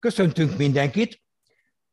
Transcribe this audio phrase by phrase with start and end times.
[0.00, 1.22] Köszöntünk mindenkit!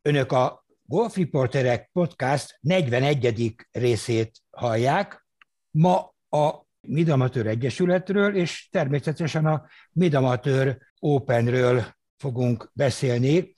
[0.01, 3.55] Önök a Golf Reporterek Podcast 41.
[3.71, 5.27] részét hallják.
[5.71, 13.55] Ma a Midamatőr Egyesületről és természetesen a Midamatőr Openről fogunk beszélni.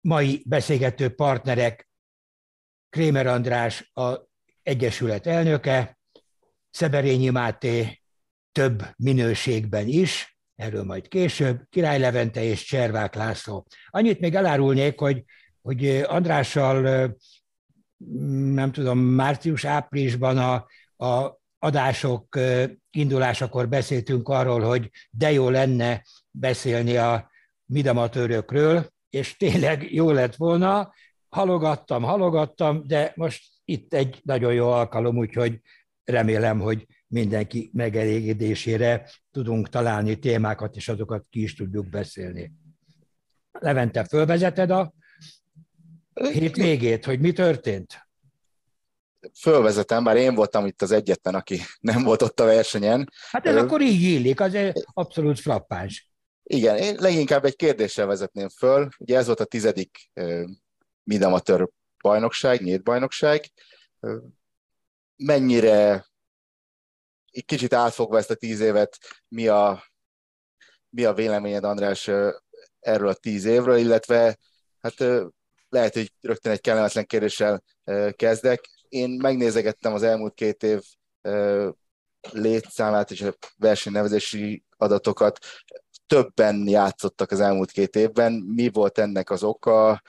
[0.00, 1.90] Mai beszélgető partnerek
[2.88, 4.28] Krémer András, a
[4.62, 5.98] Egyesület elnöke,
[6.70, 8.02] Szeberényi Máté
[8.52, 13.66] több minőségben is, erről majd később, Király Levente és Cservák László.
[13.86, 15.24] Annyit még elárulnék, hogy,
[15.62, 17.16] hogy Andrással
[18.54, 20.54] nem tudom, március-áprilisban a,
[21.06, 22.38] a adások
[22.90, 27.30] indulásakor beszéltünk arról, hogy de jó lenne beszélni a
[27.64, 30.94] midamatőrökről, és tényleg jó lett volna,
[31.28, 35.60] halogattam, halogattam, de most itt egy nagyon jó alkalom, úgyhogy
[36.04, 42.52] remélem, hogy mindenki megelégedésére tudunk találni témákat, és azokat ki is tudjuk beszélni.
[43.52, 44.94] Levente, fölvezeted a
[46.14, 48.08] hét végét, hogy mi történt?
[49.40, 53.10] Fölvezetem, bár én voltam itt az egyetlen, aki nem volt ott a versenyen.
[53.30, 53.58] Hát ez Ö...
[53.58, 54.56] akkor így illik, az
[54.92, 56.10] abszolút frappáns.
[56.42, 58.88] Igen, én leginkább egy kérdéssel vezetném föl.
[58.98, 60.10] Ugye ez volt a tizedik
[61.02, 61.68] Midamatör
[62.02, 63.44] bajnokság, nyílt bajnokság.
[65.16, 66.06] Mennyire
[67.30, 68.98] egy kicsit átfogva ezt a tíz évet,
[69.28, 69.84] mi a,
[70.90, 72.10] mi a véleményed, András,
[72.80, 74.38] erről a tíz évről, illetve
[74.80, 74.94] hát
[75.68, 77.62] lehet, hogy rögtön egy kellemetlen kérdéssel
[78.10, 78.68] kezdek.
[78.88, 80.82] Én megnézegettem az elmúlt két év
[82.30, 85.38] létszámát és a versenynevezési adatokat.
[86.06, 88.32] Többen játszottak az elmúlt két évben.
[88.32, 90.02] Mi volt ennek az oka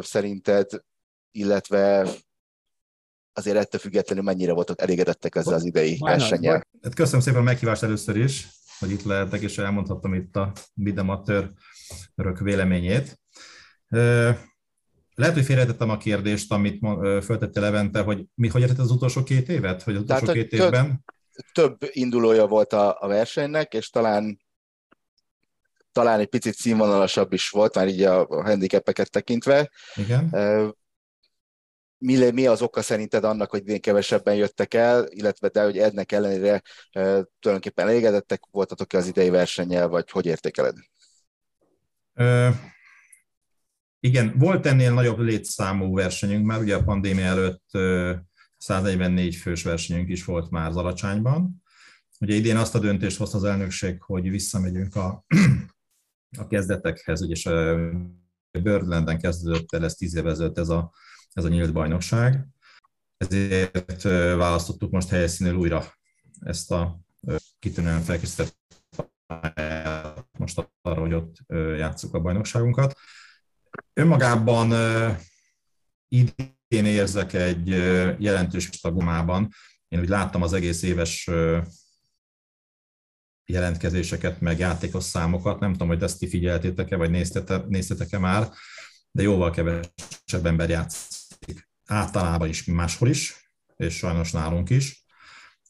[0.00, 0.70] szerinted,
[1.30, 2.08] illetve
[3.32, 6.66] azért ettől függetlenül mennyire voltak elégedettek ezzel az idei versennyel.
[6.82, 11.50] Hát köszönöm szépen a meghívást először is, hogy itt lehetek, és elmondhattam itt a Bidematőr
[12.14, 13.20] örök véleményét.
[15.14, 16.86] Lehet, hogy félretettem a kérdést, amit
[17.24, 19.82] föltette Levente, hogy mi, hogy értett az utolsó két évet?
[19.82, 21.04] Hogy az utolsó Tehát, két évben?
[21.52, 24.40] Több indulója volt a, a versenynek, és talán
[25.92, 29.70] talán egy picit színvonalasabb is volt, már így a handicapeket tekintve.
[29.94, 30.30] Igen
[32.02, 36.12] mi, mi az oka szerinted annak, hogy idén kevesebben jöttek el, illetve de, hogy ennek
[36.12, 37.00] ellenére e,
[37.40, 40.76] tulajdonképpen elégedettek voltatok az idei versennyel, vagy hogy értékeled?
[42.14, 42.48] Ö,
[44.00, 47.70] igen, volt ennél nagyobb létszámú versenyünk már, ugye a pandémia előtt
[48.56, 51.62] 144 fős versenyünk is volt már Zalacsányban.
[52.20, 55.24] Ugye idén azt a döntést hozta az elnökség, hogy visszamegyünk a,
[56.38, 57.50] a kezdetekhez, ugye
[58.62, 60.92] Birdlanden kezdődött el ez tíz ezelőtt ez a
[61.32, 62.46] ez a nyílt bajnokság.
[63.16, 64.02] Ezért
[64.36, 65.94] választottuk most helyszínél újra
[66.40, 67.00] ezt a
[67.58, 68.56] kitűnően felkészített
[70.38, 71.36] most arra, hogy ott
[71.76, 72.98] játsszuk a bajnokságunkat.
[73.92, 74.72] Önmagában
[76.08, 77.68] idén érzek egy
[78.18, 79.48] jelentős tagomában.
[79.88, 81.30] Én úgy láttam az egész éves
[83.44, 85.60] jelentkezéseket, meg játékos számokat.
[85.60, 87.10] Nem tudom, hogy ezt ti figyeltétek-e, vagy
[87.68, 88.50] néztetek-e már,
[89.10, 91.21] de jóval kevesebb ember játszik
[91.84, 95.04] általában is, máshol is, és sajnos nálunk is.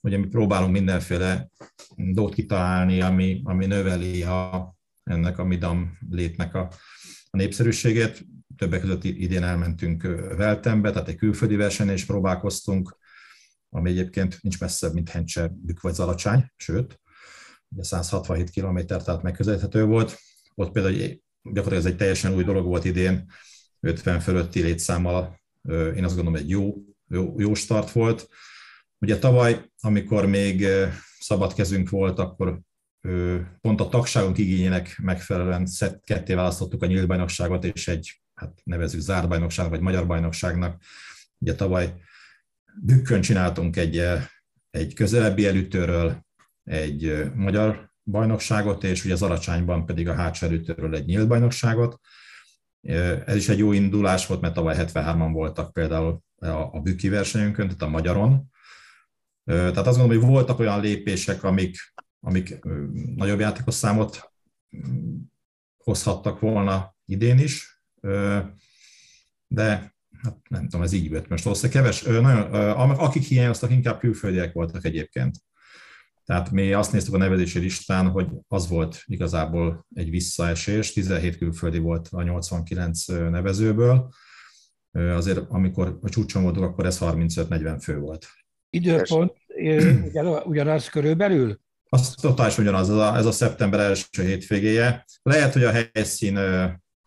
[0.00, 1.48] Ugye mi próbálunk mindenféle
[1.96, 6.60] dolgot kitalálni, ami, ami növeli a, ennek a midam létnek a,
[7.30, 8.26] a népszerűségét.
[8.56, 10.02] Többek között idén elmentünk
[10.36, 12.98] Veltembe, tehát egy külföldi versenyen is próbálkoztunk,
[13.68, 17.00] ami egyébként nincs messzebb, mint Hencse, Bük vagy Zalacsány, sőt,
[17.68, 20.18] ugye 167 km, tehát megközelíthető volt.
[20.54, 20.96] Ott például
[21.42, 23.30] gyakorlatilag ez egy teljesen új dolog volt idén,
[23.80, 26.74] 50 fölötti létszámmal én azt gondolom egy jó,
[27.08, 28.28] jó, jó start volt.
[28.98, 30.66] Ugye tavaly, amikor még
[31.18, 32.60] szabad kezünk volt, akkor
[33.60, 35.68] pont a tagságunk igényének megfelelően
[36.04, 40.82] ketté választottuk a nyílt bajnokságot, és egy, hát nevezük zárt bajnokságnak, vagy magyar bajnokságnak.
[41.38, 41.94] Ugye tavaly
[42.82, 44.02] bükkön csináltunk egy,
[44.70, 46.26] egy közelebbi elütőről
[46.64, 52.00] egy magyar bajnokságot, és ugye az Aracsányban pedig a hátsó elütőről egy nyílt bajnokságot.
[53.26, 57.82] Ez is egy jó indulás volt, mert tavaly 73-an voltak például a, Büki versenyünkön, tehát
[57.82, 58.50] a magyaron.
[59.44, 61.76] Tehát azt gondolom, hogy voltak olyan lépések, amik,
[62.20, 62.58] amik
[63.16, 64.32] nagyobb játékos számot
[65.76, 67.82] hozhattak volna idén is,
[69.46, 72.50] de hát nem tudom, ez így jött most valószínűleg keves, nagyon,
[72.90, 75.36] akik hiányoztak, inkább külföldiek voltak egyébként.
[76.32, 81.78] Tehát mi azt néztük a nevezési listán, hogy az volt igazából egy visszaesés, 17 külföldi
[81.78, 84.12] volt a 89 nevezőből,
[84.92, 88.26] azért amikor a csúcson voltunk, akkor ez 35-40 fő volt.
[88.70, 89.32] Időpont
[90.44, 91.60] ugyanaz körülbelül?
[91.88, 95.04] Az totális ugyanaz, ez a, ez a szeptember első hétvégéje.
[95.22, 96.38] Lehet, hogy a helyszín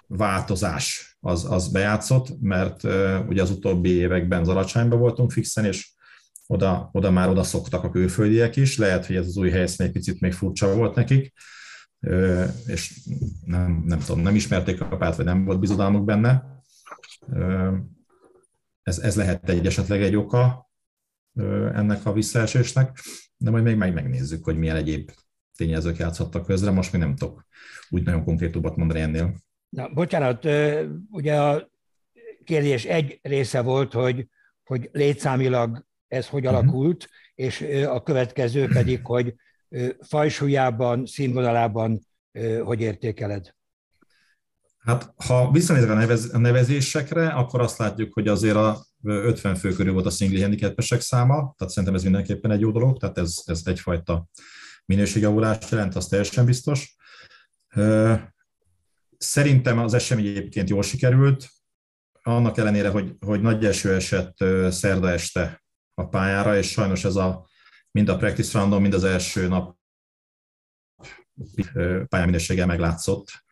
[0.07, 2.83] változás az, az bejátszott, mert
[3.27, 5.94] ugye az utóbbi években Zalacsányban voltunk fixen, és
[6.47, 9.92] oda, oda már oda szoktak a külföldiek is, lehet, hogy ez az új helyszín egy
[9.92, 11.33] picit még furcsa volt nekik,
[12.65, 13.00] és
[13.45, 16.62] nem, nem tudom, nem ismerték a párt, vagy nem volt bizodalmuk benne.
[18.83, 20.69] Ez, ez lehet egy esetleg egy oka
[21.74, 23.00] ennek a visszaesésnek,
[23.38, 25.12] de majd még megnézzük, hogy milyen egyéb
[25.57, 27.45] tényezők játszhattak közre, most még nem tudok
[27.89, 29.36] úgy nagyon konkrétumot mondani ennél.
[29.69, 30.48] Na, bocsánat,
[31.09, 31.69] ugye a
[32.44, 34.27] kérdés egy része volt, hogy,
[34.63, 36.53] hogy létszámilag ez hogy mhm.
[36.53, 39.35] alakult, és a következő pedig, hogy
[40.00, 42.07] fajsúlyában, színvonalában
[42.63, 43.53] hogy értékeled?
[44.77, 49.73] Hát, ha visszanézve a, nevez, a nevezésekre, akkor azt látjuk, hogy azért a 50 fő
[49.73, 53.35] körül volt a szingli handicapesek száma, tehát szerintem ez mindenképpen egy jó dolog, tehát ez,
[53.45, 54.27] ez egyfajta
[54.85, 56.95] minőségjavulást jelent, az teljesen biztos.
[59.17, 61.50] Szerintem az esemény egyébként jól sikerült,
[62.21, 64.35] annak ellenére, hogy, hogy nagy eső esett
[64.69, 65.64] szerda este
[65.95, 67.47] a pályára, és sajnos ez a
[67.92, 69.77] mind a practice roundon, mind az első nap
[72.07, 73.44] pályáminősége meglátszott,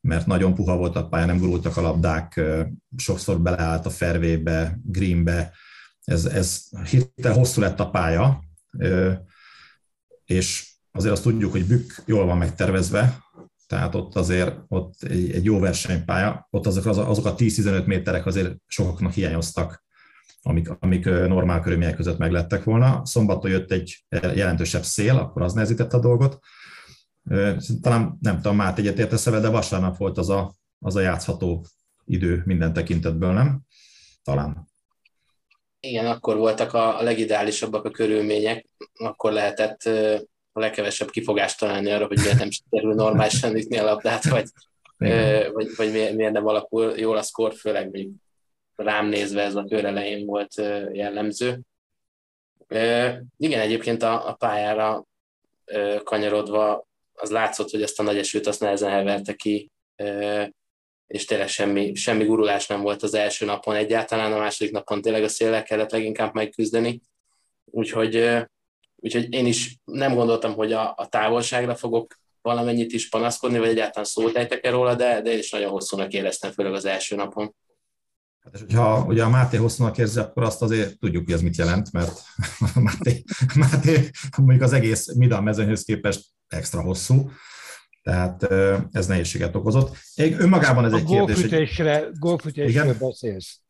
[0.00, 2.40] mert nagyon puha volt a pálya, nem gurultak a labdák,
[2.96, 5.52] sokszor beleállt a fervébe, greenbe,
[6.04, 8.44] ez, ez hirtelen hosszú lett a pálya,
[10.24, 13.18] és azért azt tudjuk, hogy Bükk jól van megtervezve,
[13.66, 18.56] tehát ott azért ott egy, egy jó versenypálya, ott azok, azok a 10-15 méterek azért
[18.66, 19.84] sokaknak hiányoztak,
[20.42, 23.04] amik, amik normál körülmények között meglettek volna.
[23.04, 26.38] Szombaton jött egy jelentősebb szél, akkor az nehezítette a dolgot.
[27.82, 31.64] Talán nem tudom, Máté egyetértesz de vasárnap volt az a, az a játszható
[32.04, 33.60] idő minden tekintetből, nem?
[34.22, 34.68] Talán.
[35.80, 39.82] Igen, akkor voltak a legideálisabbak a körülmények, akkor lehetett
[40.52, 44.48] a legkevesebb kifogást találni arra, hogy miért nem sikerül normálisan ütni a labdát, vagy,
[45.52, 48.12] vagy, vagy miért nem alakul jól a szkor, főleg mondjuk
[48.82, 50.54] rám nézve ez a kör elején volt
[50.92, 51.60] jellemző.
[53.36, 55.04] Igen, egyébként a, a pályára
[56.04, 59.70] kanyarodva az látszott, hogy ezt a nagy esőt azt nehezen heverte ki,
[61.06, 65.22] és tényleg semmi, semmi gurulás nem volt az első napon egyáltalán, a második napon tényleg
[65.22, 67.00] a széllel kellett leginkább megküzdeni.
[67.64, 68.28] Úgyhogy,
[68.96, 74.04] úgyhogy én is nem gondoltam, hogy a, a távolságra fogok valamennyit is panaszkodni, vagy egyáltalán
[74.04, 77.54] szót ejtek róla, de, de én is nagyon hosszúnak éreztem, főleg az első napon.
[78.44, 81.56] Hát és hogyha ugye a Máté hosszúnak érzi, akkor azt azért tudjuk, hogy ez mit
[81.56, 82.22] jelent, mert
[82.74, 87.30] Máté, Máté mondjuk az egész Midal mezőnyhöz képest extra hosszú,
[88.02, 88.42] tehát
[88.90, 89.96] ez nehézséget okozott.
[90.14, 91.34] Egy, önmagában ez a egy kérdés.
[91.36, 92.96] Golfütésre, golfütésről igen?
[92.98, 93.60] beszélsz.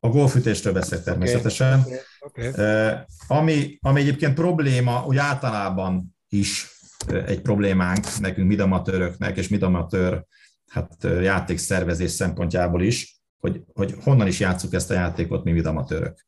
[0.00, 1.84] A golfütésről beszél természetesen.
[2.20, 2.48] Okay.
[2.48, 2.94] Okay.
[3.26, 6.68] Ami, ami egyébként probléma, úgy általában is
[7.06, 10.24] egy problémánk nekünk midamatőröknek, és midamatőr
[10.68, 16.26] hát, játékszervezés szempontjából is, hogy, hogy honnan is játsszuk ezt a játékot mi midamatőrök.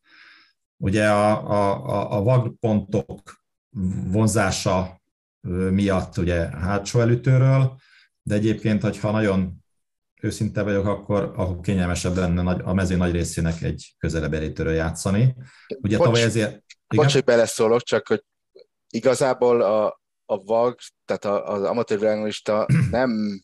[0.77, 3.21] Ugye a, a, a vagpontok
[4.11, 5.03] vonzása
[5.71, 7.77] miatt ugye hátsó elütőről,
[8.23, 9.63] de egyébként, hogyha nagyon
[10.21, 15.35] őszinte vagyok, akkor, akkor kényelmesebb lenne a mező nagy részének egy közelebb elütőről játszani.
[15.81, 16.63] Ugye Bocs, tavaly ezért...
[16.95, 18.25] Bocs, hogy beleszólok, csak hogy
[18.89, 22.35] igazából a, a VAG, tehát az amatőr
[22.91, 23.43] nem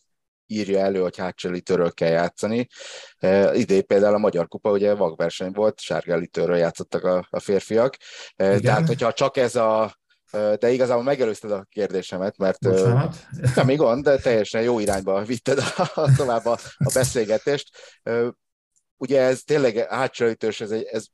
[0.49, 2.69] írja elő, hogy hátselítőről kell játszani.
[3.19, 7.97] E, idén például a Magyar Kupa ugye vakverseny volt, sárgálítőről játszottak a, a férfiak.
[8.37, 8.61] E, Igen.
[8.61, 9.97] Tehát, hogyha csak ez a
[10.31, 13.17] e, de igazából megelőzted a kérdésemet, mert Bocsánat.
[13.55, 15.59] nem gond, de teljesen jó irányba vitted
[15.95, 17.69] a, tovább a, a beszélgetést.
[18.03, 18.35] E,
[18.97, 21.05] ugye ez tényleg hátselítős, ez, egy, ez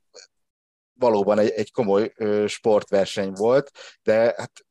[0.93, 2.13] valóban egy, egy komoly
[2.47, 3.71] sportverseny volt,
[4.03, 4.64] de hát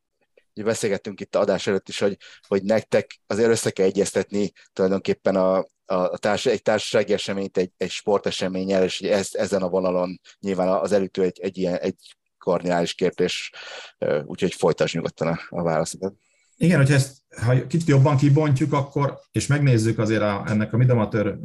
[0.55, 5.37] ugye beszélgettünk itt a adás előtt is, hogy, hogy nektek azért össze kell egyeztetni tulajdonképpen
[5.37, 10.69] a, a társ, egy társasági eseményt egy, egy sporteseménnyel, és ez, ezen a vonalon nyilván
[10.69, 13.53] az elütő egy, egy ilyen egy kardinális kérdés,
[14.25, 16.15] úgyhogy folytasd nyugodtan a, a válaszodat.
[16.57, 21.39] Igen, hogyha ezt ha kicsit jobban kibontjuk, akkor, és megnézzük azért a, ennek a Midamatör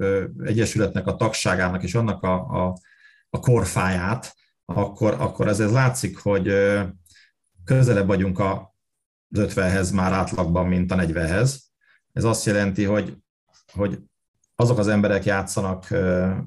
[0.43, 2.77] Egyesületnek a tagságának és annak a, a,
[3.29, 4.35] a korfáját,
[4.65, 6.53] akkor, akkor ez, ez látszik, hogy
[7.65, 8.75] közelebb vagyunk a,
[9.31, 11.55] az 50-hez már átlagban, mint a 40-hez.
[12.13, 13.17] Ez azt jelenti, hogy,
[13.71, 13.99] hogy
[14.55, 15.91] azok az emberek játszanak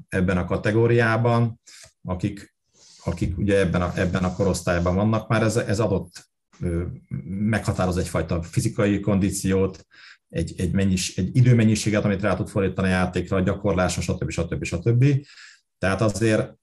[0.07, 1.61] ebben a kategóriában,
[2.03, 2.55] akik,
[3.03, 6.31] akik ugye ebben a, ebben a korosztályban vannak, már ez, ez adott
[7.25, 9.85] meghatároz egyfajta fizikai kondíciót,
[10.29, 14.29] egy, egy, mennyis, egy időmennyiséget, amit rá tud fordítani a játékra, a gyakorlásra, stb.
[14.29, 14.63] stb.
[14.63, 14.63] stb.
[14.63, 15.05] stb.
[15.83, 16.53] Tehát azért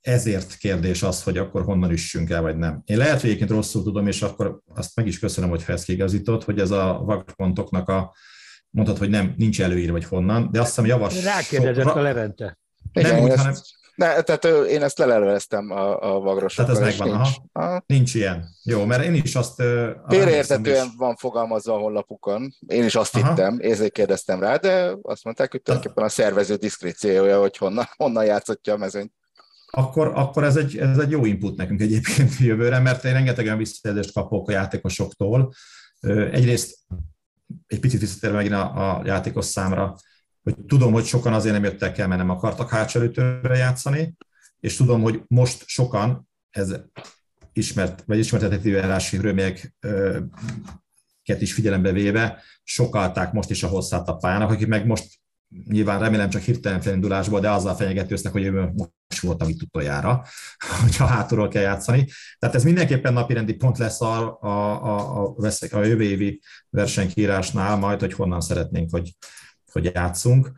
[0.00, 2.82] ezért kérdés az, hogy akkor honnan üssünk el, vagy nem.
[2.84, 6.44] Én lehet, hogy egyébként rosszul tudom, és akkor azt meg is köszönöm, hogy ezt kiigazított,
[6.44, 8.14] hogy ez a vakpontoknak a
[8.70, 11.24] mondhat, hogy nem, nincs előírva, vagy honnan, de azt hiszem javas...
[11.24, 12.58] Rákérdezett a Levente.
[12.92, 13.54] Igen, Nem én úgy, hanem-
[13.94, 16.74] ne, tehát én ezt leleveztem a, a vagrosokkal.
[16.74, 17.36] Tehát ez megvan, nincs.
[17.52, 17.82] aha.
[17.86, 18.48] Nincs ilyen.
[18.62, 19.62] Jó, mert én is azt...
[20.08, 20.92] Félreértetően is.
[20.96, 22.54] van fogalmazva a honlapukon.
[22.66, 23.28] Én is azt Aha.
[23.28, 28.24] hittem, ezért kérdeztem rá, de azt mondták, hogy tulajdonképpen a szervező diszkréciója, hogy honnan, honnan
[28.24, 29.12] játszotja a mezőnyt.
[29.74, 33.58] Akkor, akkor ez, egy, ez egy jó input nekünk egyébként jövőre, mert én rengeteg olyan
[33.58, 35.52] visszajelzést kapok a játékosoktól.
[36.30, 36.78] Egyrészt
[37.66, 39.96] egy picit visszatérve megint a, a játékos számra,
[40.42, 43.00] hogy tudom, hogy sokan azért nem jöttek el, mert nem akartak hátsó
[43.42, 44.14] játszani,
[44.60, 46.74] és tudom, hogy most sokan, ez
[47.52, 49.80] ismert, vagy ismertetett járási körülményeket
[51.38, 55.20] is figyelembe véve, sokalták most is a hosszát a pályának, akik meg most
[55.68, 60.24] nyilván remélem csak hirtelen felindulásból, de azzal fenyegetőztek, hogy ő most voltam itt utoljára,
[60.82, 62.08] hogyha hátulról kell játszani.
[62.38, 68.00] Tehát ez mindenképpen napirendi pont lesz a, a, a, a, a jövő évi versenykírásnál majd,
[68.00, 69.16] hogy honnan szeretnénk, hogy,
[69.72, 70.52] hogy játszunk.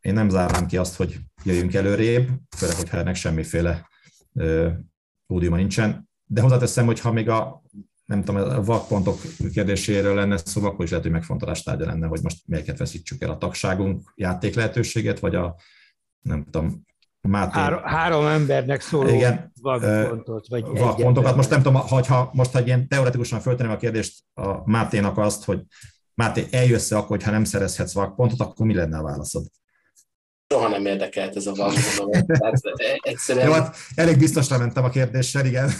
[0.00, 3.88] Én nem zárnám ki azt, hogy jöjjünk előrébb, főleg, hogyha ennek semmiféle
[5.26, 6.08] pódiuma nincsen.
[6.24, 7.62] De hozzáteszem, hogy ha még a
[8.04, 9.20] nem tudom, a vakpontok
[9.52, 13.30] kérdéséről lenne szó, akkor is lehet, hogy megfontolás tárgya lenne, hogy most melyiket veszítsük el
[13.30, 15.56] a tagságunk játék lehetőséget, vagy a
[16.20, 16.84] nem tudom,
[17.28, 19.52] Máté Három, három embernek szóló Igen.
[19.60, 21.36] vakpontot, vagy vakpontokat.
[21.36, 25.62] Most nem tudom, hogyha most, ha ilyen teoretikusan föltenném a kérdést a Máténak azt, hogy
[26.14, 29.44] Máté, eljössz akkor, hogyha nem szerezhetsz vakpontot, akkor mi lenne a válaszod?
[30.48, 32.26] Soha nem érdekelt ez a vakpont.
[32.26, 32.60] Tehát
[32.98, 35.70] egyszerűen Jó, hát elég biztosra mentem a kérdéssel, igen.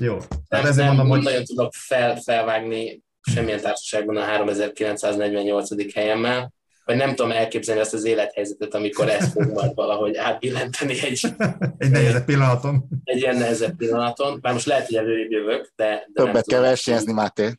[0.00, 0.14] Jó.
[0.14, 5.94] nem, Tehát ezért nem, mondom, nem hogy nagyon tudok fel, felvágni semmilyen társaságban a 3948.
[5.94, 6.52] helyemmel,
[6.84, 11.26] vagy nem tudom elképzelni azt az élethelyzetet, amikor ezt fog majd valahogy átbillenteni egy,
[11.78, 12.88] egy nehezebb pillanatom.
[13.04, 14.40] egy ilyen nehezebb pillanaton.
[14.40, 17.58] Bár most lehet, hogy előrébb jövök, de, de nem Többet kell versenyezni, Máté.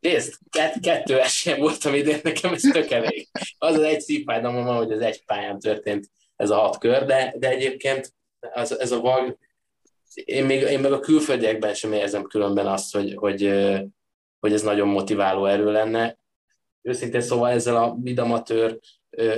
[0.00, 3.28] Nézd, kett, kettő esélyem voltam idén, nekem ez tök elég.
[3.58, 7.48] Az az egy szívfájdalmam, hogy az egy pályán történt ez a hat kör, de, de
[7.48, 8.14] egyébként
[8.52, 9.38] az, ez a vag,
[10.14, 13.42] én, még, én meg a külföldiekben sem érzem különben azt, hogy, hogy,
[14.40, 16.18] hogy ez nagyon motiváló erő lenne.
[16.82, 18.76] Őszintén szóval ezzel a midamatőr ö,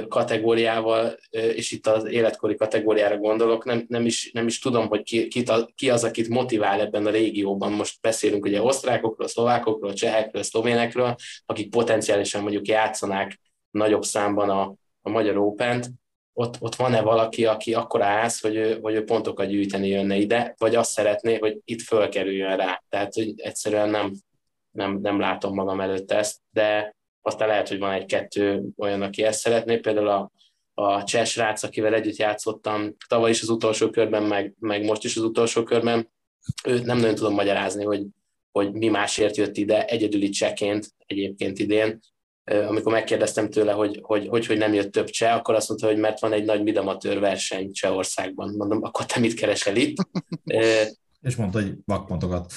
[0.09, 5.28] kategóriával, és itt az életkori kategóriára gondolok, nem, nem, is, nem is tudom, hogy ki,
[5.28, 7.73] ki, ki az, akit motivál ebben a régióban.
[7.73, 11.14] Most beszélünk ugye osztrákokról, szlovákokról, csehekről, szlovénekről,
[11.47, 13.40] akik potenciálisan mondjuk játszanák
[13.71, 15.88] nagyobb számban a, a Magyar Open-t,
[16.38, 20.54] ott, ott van-e valaki, aki akkor állsz, hogy ő, hogy ő pontokat gyűjteni jönne ide,
[20.59, 22.83] vagy azt szeretné, hogy itt fölkerüljön rá.
[22.88, 24.12] Tehát, hogy egyszerűen nem,
[24.71, 26.96] nem, nem látom magam előtt ezt, de
[27.26, 30.30] aztán lehet, hogy van egy-kettő olyan, aki ezt szeretné, például a,
[30.75, 35.16] a cseh srác, akivel együtt játszottam tavaly is az utolsó körben, meg, meg most is
[35.16, 36.11] az utolsó körben,
[36.64, 38.06] őt nem nagyon tudom magyarázni, hogy,
[38.52, 42.00] hogy mi másért jött ide, egyedüli cseként egyébként idén,
[42.45, 45.99] amikor megkérdeztem tőle, hogy hogy, hogy hogy nem jött több cseh, akkor azt mondta, hogy
[45.99, 48.54] mert van egy nagy midamatőr verseny Csehországban.
[48.56, 49.97] Mondom, akkor te mit keresel itt?
[51.26, 52.52] És mondta, hogy vakpontokat.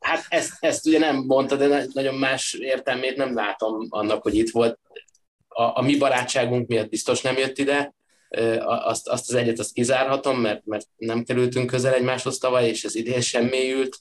[0.00, 4.50] Hát ezt, ezt ugye nem mondta, de nagyon más értelmét nem látom annak, hogy itt
[4.50, 4.78] volt.
[5.48, 7.94] A, a mi barátságunk miatt biztos nem jött ide,
[8.64, 12.94] azt, azt az egyet azt kizárhatom, mert, mert nem kerültünk közel egymáshoz tavaly, és ez
[12.94, 13.98] idén sem mélyült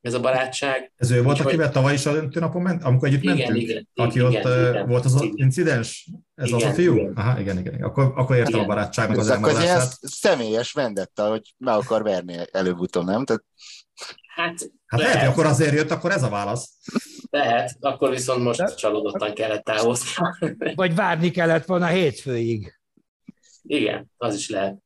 [0.00, 0.92] ez a barátság.
[0.96, 3.58] Ez ő volt, Úgyhogy- akivel tavaly is a döntőnapon ment, amikor együtt Igen, mentünk?
[3.62, 5.34] igen, Aki igen, ott igen, volt az igen.
[5.36, 6.10] incidens?
[6.40, 6.94] Ez az a Igen, fiú?
[6.94, 7.12] igen.
[7.16, 7.82] Aha, igen, igen.
[7.82, 8.64] Akkor, akkor értem Igen.
[8.64, 9.92] a barátságnak az Ez akkor elmaradását.
[10.00, 13.24] személyes vendetta, hogy meg akar verni előbb-utóbb, nem?
[13.24, 13.44] Tehát
[14.34, 16.70] Hát, Hát lehet, hogy akkor azért jött, akkor ez a válasz.
[17.30, 20.08] lehet, akkor viszont most De- csalódottan kellett távozni.
[20.74, 22.80] Vagy várni kellett volna hétfőig.
[23.62, 24.78] Igen, az is lehet.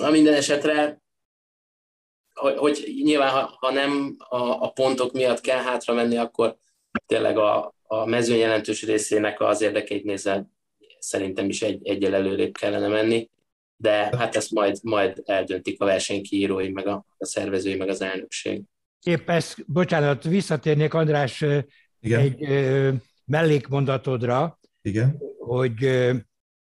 [0.00, 1.02] Na, minden esetre,
[2.34, 6.56] hogy, hogy nyilván, ha, ha nem a, a pontok miatt kell hátra menni, akkor
[7.06, 10.46] tényleg a, a mezőny jelentős részének az érdekeit nézve
[10.98, 13.30] szerintem is egy, egyel előrébb kellene menni,
[13.76, 18.62] de hát ezt majd, majd eldöntik a versenykiírói, meg a, a szervezői, meg az elnökség.
[19.02, 21.44] Épp ezt, bocsánat, visszatérnék András
[22.00, 22.90] Igen, egy ö,
[23.24, 25.18] mellékmondatodra, igen.
[25.38, 26.14] hogy ö,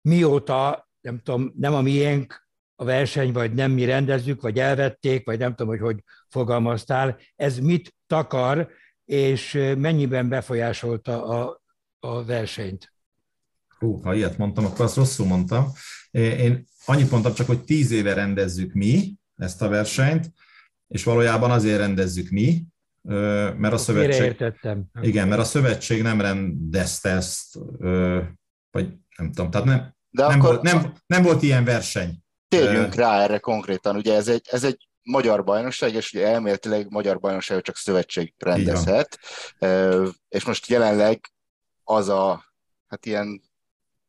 [0.01, 5.39] mióta, nem tudom, nem a miénk a verseny, vagy nem mi rendezzük, vagy elvették, vagy
[5.39, 8.69] nem tudom, hogy hogy fogalmaztál, ez mit takar,
[9.05, 11.61] és mennyiben befolyásolta a,
[11.99, 12.93] a versenyt.
[13.79, 15.71] Hú, ha ilyet mondtam, akkor azt rosszul mondtam.
[16.11, 20.31] Én annyit mondtam csak, hogy tíz éve rendezzük mi ezt a versenyt,
[20.87, 22.63] és valójában azért rendezzük mi,
[23.57, 24.53] mert a szövetség...
[25.01, 27.57] Igen, mert a szövetség nem rendezte ezt,
[28.71, 32.23] vagy nem tudom, tehát nem, de nem, akkor volt, nem, nem volt ilyen verseny.
[32.47, 33.95] térjünk rá erre konkrétan.
[33.95, 39.19] Ugye ez egy, ez egy magyar bajnokság, és ugye elméletileg magyar bajnokság csak szövetség rendezhet,
[40.29, 41.31] és most jelenleg
[41.83, 42.45] az a,
[42.87, 43.41] hát ilyen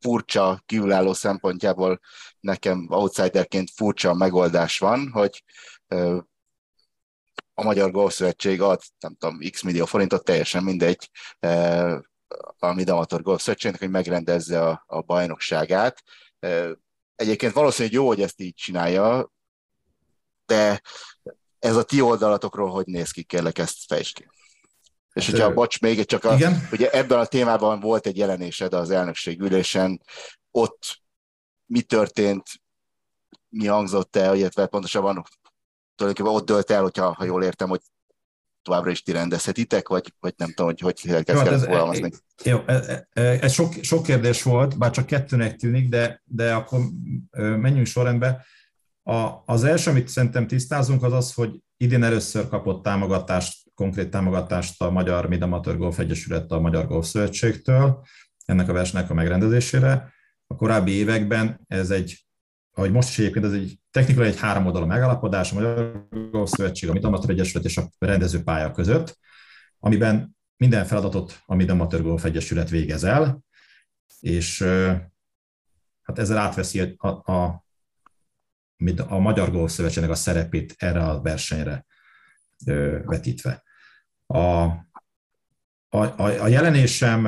[0.00, 2.00] furcsa, kívülálló szempontjából
[2.40, 5.44] nekem outsiderként furcsa megoldás van, hogy
[7.54, 11.10] a Magyar Golfszövetség ad, nem tudom, x millió forintot, teljesen mindegy,
[12.58, 16.02] a Midamator Golfszövetségnek, hogy megrendezze a, a bajnokságát.
[17.14, 19.34] Egyébként valószínűleg jó, hogy ezt így csinálja,
[20.46, 20.80] de
[21.58, 24.26] ez a ti oldalatokról hogy néz ki, kérlek ezt fejtsd ki.
[25.12, 26.68] És hogyha, bocs, még csak a, Igen?
[26.72, 30.02] ugye ebben a témában volt egy jelenésed az elnökség ülésen,
[30.50, 31.00] ott
[31.66, 32.42] mi történt,
[33.48, 35.24] mi hangzott el, illetve pontosabban
[35.94, 37.80] tulajdonképpen ott dölt el, hogyha, ha jól értem, hogy
[38.62, 42.10] továbbra is ti rendezhetitek, vagy, vagy nem tudom, hogy hogy kell hát ez, fogalmazni.
[42.42, 46.80] Jó, ez, ez sok, sok kérdés volt, bár csak kettőnek tűnik, de, de akkor
[47.36, 48.46] menjünk sorrendbe.
[49.08, 54.82] A, az első, amit szerintem tisztázunk, az az, hogy idén először kapott támogatást, konkrét támogatást
[54.82, 58.04] a Magyar Midamateur Golf Egyesület a Magyar Golf Szövetségtől,
[58.44, 60.12] ennek a versenynek a megrendezésére.
[60.46, 62.26] A korábbi években ez egy,
[62.72, 66.88] ahogy most is egyébként, ez egy technikai egy három oldalú megállapodás, a Magyar Golf Szövetség,
[66.88, 69.18] a Midamateur Egyesület és a rendezőpálya között,
[69.78, 73.44] amiben minden feladatot a Midamateur Golf Egyesület végez el,
[74.20, 74.62] és
[76.02, 77.65] hát ezzel átveszi a, a
[79.06, 81.86] a Magyar Golf Szövetségnek a szerepét erre a versenyre
[83.04, 83.62] vetítve.
[84.26, 84.64] A,
[85.88, 87.24] a, a jelenésem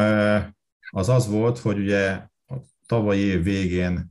[0.90, 2.11] az az volt, hogy ugye
[2.47, 2.55] a
[2.87, 4.11] tavalyi év végén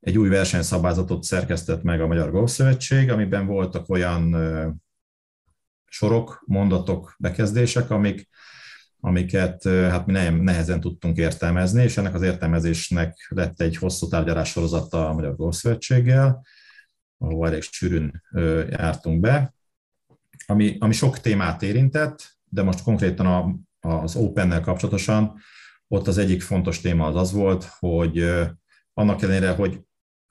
[0.00, 4.34] egy új versenyszabályzatot szerkesztett meg a Magyar Golf Szövetség, amiben voltak olyan
[5.84, 8.28] sorok, mondatok, bekezdések, amik,
[9.00, 15.08] amiket hát mi nehezen tudtunk értelmezni, és ennek az értelmezésnek lett egy hosszú tárgyalás sorozata
[15.08, 15.64] a Magyar Golf
[17.18, 18.22] Ahol elég sűrűn
[18.68, 19.54] jártunk be,
[20.46, 23.54] ami, ami sok témát érintett, de most konkrétan a,
[23.88, 25.40] az Open-nel kapcsolatosan
[25.88, 28.30] ott az egyik fontos téma az az volt, hogy
[28.94, 29.80] annak ellenére, hogy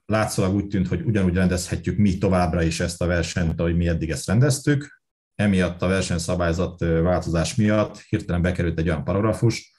[0.05, 4.09] látszólag úgy tűnt, hogy ugyanúgy rendezhetjük mi továbbra is ezt a versenyt, ahogy mi eddig
[4.09, 5.01] ezt rendeztük,
[5.35, 9.73] emiatt a versenyszabályzat változás miatt hirtelen bekerült egy olyan paragrafus,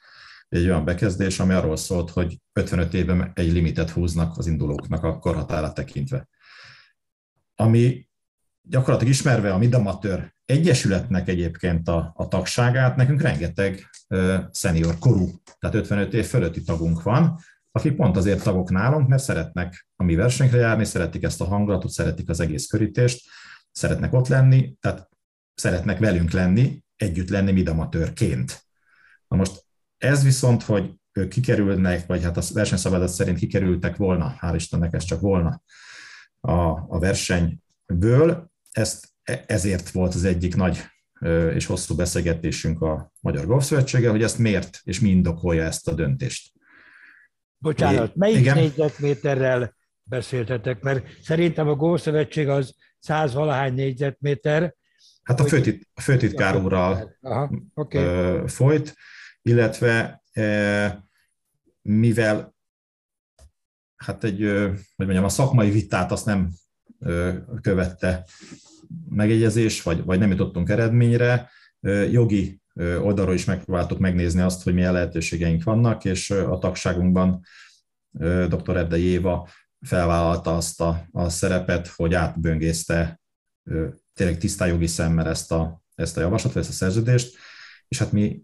[0.48, 5.18] egy olyan bekezdés, ami arról szólt, hogy 55 évben egy limitet húznak az indulóknak a
[5.18, 6.28] korhatárát tekintve
[7.56, 8.08] ami
[8.62, 15.76] gyakorlatilag ismerve a Midamatőr Egyesületnek egyébként a, a tagságát, nekünk rengeteg uh, szenior korú, tehát
[15.76, 17.38] 55 év fölötti tagunk van,
[17.70, 21.90] akik pont azért tagok nálunk, mert szeretnek a mi versenyre járni, szeretik ezt a hangulatot,
[21.90, 23.28] szeretik az egész körítést,
[23.72, 25.08] szeretnek ott lenni, tehát
[25.54, 28.66] szeretnek velünk lenni, együtt lenni midamatőrként.
[29.28, 29.64] Na most
[29.98, 35.04] ez viszont, hogy ők kikerülnek, vagy hát a versenyszabályzat szerint kikerültek volna, hál' Istennek ez
[35.04, 35.62] csak volna
[36.46, 38.50] a, a versenyből.
[38.72, 40.84] Ezt, e, ezért volt az egyik nagy
[41.54, 46.52] és hosszú beszélgetésünk a Magyar Golfszövetséggel, hogy ezt miért és mi indokolja ezt a döntést.
[47.58, 48.56] Bocsánat, melyik Igen?
[48.56, 50.82] négyzetméterrel beszéltetek?
[50.82, 54.74] Mert szerintem a Golfszövetség az száz valahány négyzetméter.
[55.22, 57.16] Hát a, főtit, a főtitkár úrral
[57.74, 58.46] okay.
[58.46, 58.94] folyt,
[59.42, 60.22] illetve
[61.82, 62.55] mivel
[63.96, 64.40] hát egy,
[64.96, 66.50] hogy mondjam, a szakmai vitát azt nem
[67.60, 68.24] követte
[69.08, 71.50] megegyezés, vagy, vagy nem jutottunk eredményre.
[72.10, 77.40] Jogi oldalról is megpróbáltuk megnézni azt, hogy milyen lehetőségeink vannak, és a tagságunkban
[78.48, 78.76] dr.
[78.76, 79.48] Edde Éva
[79.80, 83.20] felvállalta azt a, a szerepet, hogy átböngészte
[84.14, 87.36] tényleg tisztán jogi szemmel ezt a, ezt a javaslatot, ezt a szerződést,
[87.88, 88.42] és hát mi,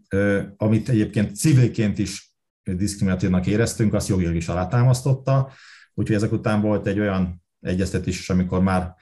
[0.56, 2.31] amit egyébként civilként is
[2.64, 5.52] diszkriminatívnak éreztünk, azt jogilag is alátámasztotta,
[5.94, 8.94] úgyhogy ezek után volt egy olyan egyeztetés is, amikor már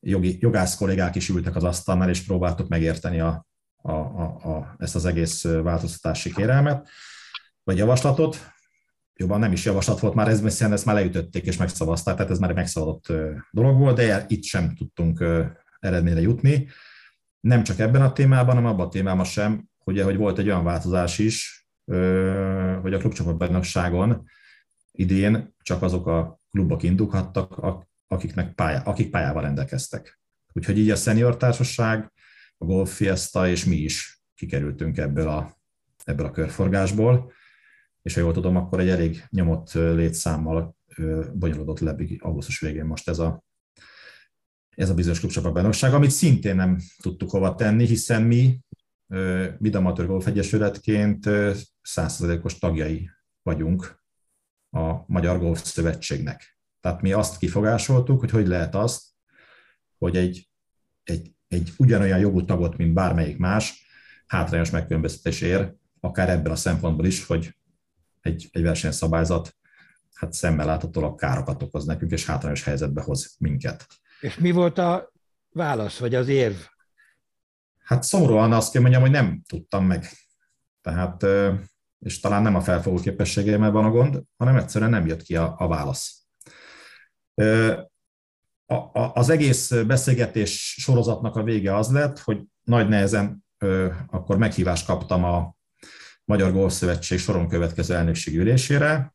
[0.00, 4.94] jogi, jogász kollégák is ültek az asztalnál, és próbáltuk megérteni a, a, a, a, ezt
[4.94, 6.88] az egész változtatási kérelmet,
[7.64, 8.52] vagy javaslatot.
[9.14, 12.38] Jobban nem is javaslat volt már, ez, hiszen ezt már leütötték és megszavazták, tehát ez
[12.38, 13.12] már egy megszavazott
[13.50, 15.24] dolog volt, de itt sem tudtunk
[15.78, 16.68] eredményre jutni.
[17.40, 20.64] Nem csak ebben a témában, hanem abban a témában sem, ugye, hogy volt egy olyan
[20.64, 21.59] változás is,
[22.80, 24.24] hogy a klubcsoportbajnokságon
[24.92, 27.60] idén csak azok a klubok indulhattak,
[28.06, 30.20] akiknek pályá, akik pályával rendelkeztek.
[30.52, 32.12] Úgyhogy így a senior társaság,
[32.58, 35.56] a Golf Fiesta és mi is kikerültünk ebből a,
[36.04, 37.32] ebből a körforgásból,
[38.02, 40.76] és ha jól tudom, akkor egy elég nyomott létszámmal
[41.34, 43.44] bonyolódott le augusztus végén most ez a,
[44.70, 48.58] ez a bizonyos klubcsoportbajnokság, amit szintén nem tudtuk hova tenni, hiszen mi
[49.58, 51.28] Midamatőr Golf Egyesületként
[51.82, 53.10] százszerzelékos tagjai
[53.42, 54.02] vagyunk
[54.70, 56.58] a Magyar Golf Szövetségnek.
[56.80, 59.02] Tehát mi azt kifogásoltuk, hogy hogy lehet azt,
[59.98, 60.50] hogy egy
[61.10, 63.84] egy, egy ugyanolyan jogú tagot, mint bármelyik más,
[64.26, 67.56] hátrányos megkülönböztetés ér, akár ebben a szempontból is, hogy
[68.20, 69.56] egy, egy versenyszabályzat
[70.14, 73.86] hát szemmel láthatólag károkat okoz nekünk, és hátrányos helyzetbe hoz minket.
[74.20, 75.12] És mi volt a
[75.50, 76.56] válasz, vagy az érv?
[77.90, 80.08] Hát szomorúan azt kell mondjam, hogy nem tudtam meg.
[80.80, 81.26] Tehát,
[81.98, 85.54] és talán nem a felfogó képességeimmel van a gond, hanem egyszerűen nem jött ki a,
[85.58, 86.26] a válasz.
[88.66, 93.44] A, a, az egész beszélgetés sorozatnak a vége az lett, hogy nagy nehezen
[94.06, 95.54] akkor meghívást kaptam a
[96.24, 99.14] Magyar Golfszövetség soron következő elnökség ülésére,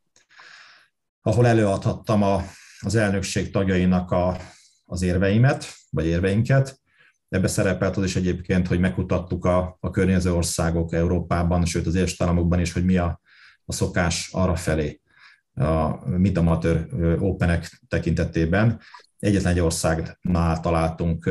[1.21, 2.43] ahol előadhattam a,
[2.79, 4.37] az elnökség tagjainak a,
[4.85, 6.83] az érveimet, vagy érveinket.
[7.35, 12.21] Ebbe szerepelt az is egyébként, hogy megkutattuk a, a környező országok Európában, sőt az Egyesült
[12.21, 13.21] Államokban is, hogy mi a,
[13.65, 15.01] a szokás arra felé
[15.53, 16.87] a mid-amatőr
[17.19, 18.79] openek tekintetében.
[19.19, 21.29] Egyetlen egy országnál találtunk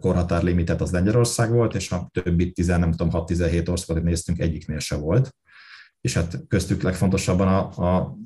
[0.00, 4.96] korhatárlimitet, az Lengyelország volt, és a többi 10, nem tudom, 6-17 országot néztünk, egyiknél se
[4.96, 5.34] volt.
[6.00, 8.16] És hát köztük legfontosabban a, a,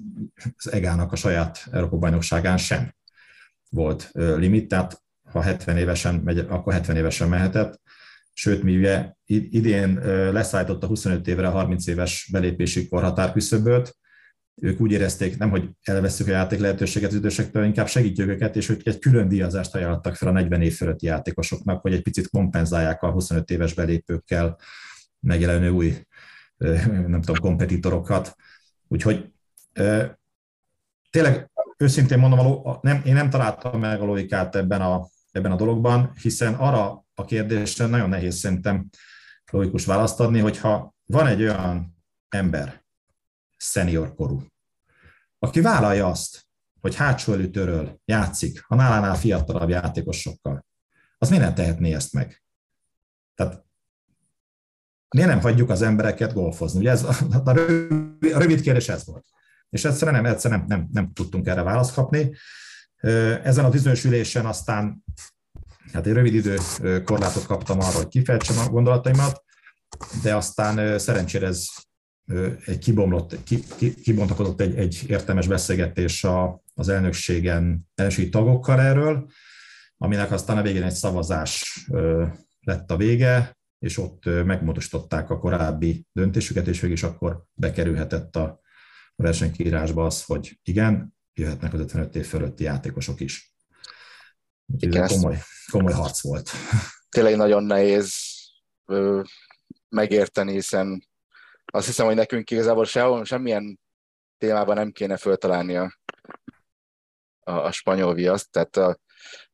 [0.56, 2.94] az EGA-nak a saját Európa bajnokságán sem
[3.70, 5.01] volt limit, tehát
[5.32, 7.80] ha 70 évesen megy, akkor 70 évesen mehetett,
[8.32, 9.94] sőt, mi ugye idén
[10.32, 13.96] leszállította 25 évre 30 éves belépési korhatár küszöböt,
[14.54, 18.68] ők úgy érezték, nem hogy elveszük a játék lehetőséget az idősektől, inkább segítjük őket, és
[18.68, 23.02] ők egy külön díjazást ajánlottak fel a 40 év fölötti játékosoknak, hogy egy picit kompenzálják
[23.02, 24.58] a 25 éves belépőkkel
[25.20, 26.06] megjelenő új,
[27.06, 28.36] nem tudom, kompetitorokat.
[28.88, 29.32] Úgyhogy
[31.10, 36.12] tényleg őszintén mondom, nem, én nem találtam meg a logikát ebben a, ebben a dologban,
[36.20, 38.88] hiszen arra a kérdésre nagyon nehéz szerintem
[39.50, 41.96] logikus választ adni, hogyha van egy olyan
[42.28, 42.84] ember,
[43.56, 44.42] szenior korú,
[45.38, 46.46] aki vállalja azt,
[46.80, 50.66] hogy hátsó előtörről játszik a nálánál fiatalabb játékosokkal,
[51.18, 52.42] az miért nem tehetné ezt meg?
[53.34, 53.64] Tehát
[55.08, 56.78] miért nem hagyjuk az embereket golfozni?
[56.78, 57.14] Ugye ez a,
[57.44, 57.52] a
[58.20, 59.26] rövid kérdés ez volt.
[59.68, 62.34] És egyszerűen nem, egyszerűen nem, nem, nem tudtunk erre választ kapni.
[63.42, 65.04] Ezen a bizonyos ülésen aztán
[65.92, 66.58] hát egy rövid idő
[67.04, 69.44] korlátot kaptam arra, hogy kifejtsem a gondolataimat,
[70.22, 71.66] de aztán szerencsére ez
[72.64, 76.26] egy kibomlott, ki, ki, kibontakozott egy, egy értelmes beszélgetés
[76.74, 79.30] az elnökségen elnökségi tagokkal erről,
[79.96, 81.84] aminek aztán a végén egy szavazás
[82.60, 88.60] lett a vége, és ott megmódosították a korábbi döntésüket, és végig is akkor bekerülhetett a
[89.16, 93.54] versenykírásba az, hogy igen, jöhetnek az 55 év fölötti játékosok is.
[94.66, 95.38] Úgyhogy ez komoly,
[95.70, 96.50] komoly harc volt.
[97.14, 98.14] Tényleg nagyon nehéz
[99.88, 101.08] megérteni, hiszen
[101.64, 103.80] azt hiszem, hogy nekünk igazából sehol, semmilyen
[104.38, 105.98] témában nem kéne föltalálni a,
[107.40, 108.98] a, a spanyol viaszt, tehát a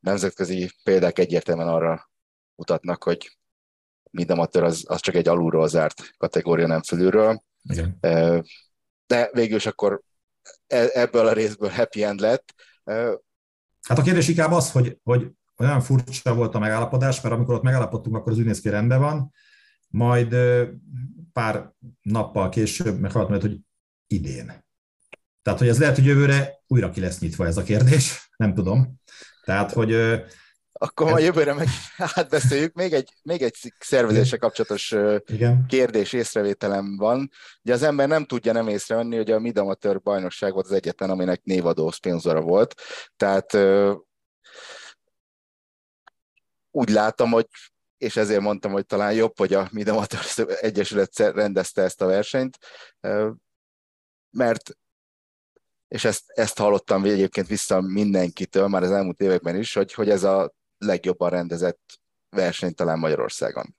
[0.00, 2.10] nemzetközi példák egyértelműen arra
[2.54, 3.38] mutatnak, hogy
[4.10, 7.42] mind amatőr az, az csak egy alulról zárt kategória, nem fölülről.
[7.62, 7.98] Igen.
[9.06, 10.02] De végül is akkor
[10.68, 12.54] ebből a részből happy end lett.
[13.82, 17.62] Hát a kérdés inkább az, hogy, hogy olyan furcsa volt a megállapodás, mert amikor ott
[17.62, 19.32] megállapodtunk, akkor az ügynészki rendben van,
[19.88, 20.36] majd
[21.32, 23.58] pár nappal később meghalt majd, hogy
[24.06, 24.66] idén.
[25.42, 29.00] Tehát, hogy ez lehet, hogy jövőre újra ki lesz nyitva ez a kérdés, nem tudom.
[29.44, 29.96] Tehát, hogy...
[30.80, 31.68] Akkor ma jövőre meg
[32.14, 32.74] átbeszéljük.
[32.74, 34.94] Még egy, még egy szervezése kapcsolatos
[35.26, 35.66] Igen.
[35.68, 37.30] kérdés, észrevételem van.
[37.62, 41.42] Ugye az ember nem tudja nem észrevenni, hogy a Midamatör bajnokság volt az egyetlen, aminek
[41.44, 42.74] névadó szponzora volt.
[43.16, 43.54] Tehát
[46.70, 47.46] úgy látom, hogy
[47.98, 50.20] és ezért mondtam, hogy talán jobb, hogy a Midamator
[50.60, 52.58] Egyesület rendezte ezt a versenyt,
[54.30, 54.76] mert
[55.88, 60.22] és ezt, ezt hallottam egyébként vissza mindenkitől, már az elmúlt években is, hogy, hogy ez
[60.22, 63.76] a legjobban rendezett verseny talán Magyarországon.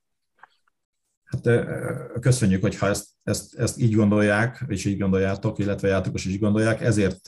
[1.23, 1.65] Hát
[2.19, 6.81] köszönjük, hogyha ezt, ezt, ezt így gondolják, és így gondoljátok, illetve játékos is így gondolják,
[6.81, 7.27] ezért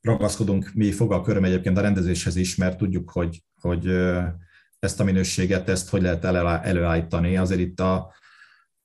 [0.00, 3.86] ragaszkodunk mi fogalköröm egyébként a rendezéshez is, mert tudjuk, hogy, hogy
[4.78, 6.24] ezt a minőséget, ezt hogy lehet
[6.64, 7.36] előállítani.
[7.36, 8.14] Azért itt a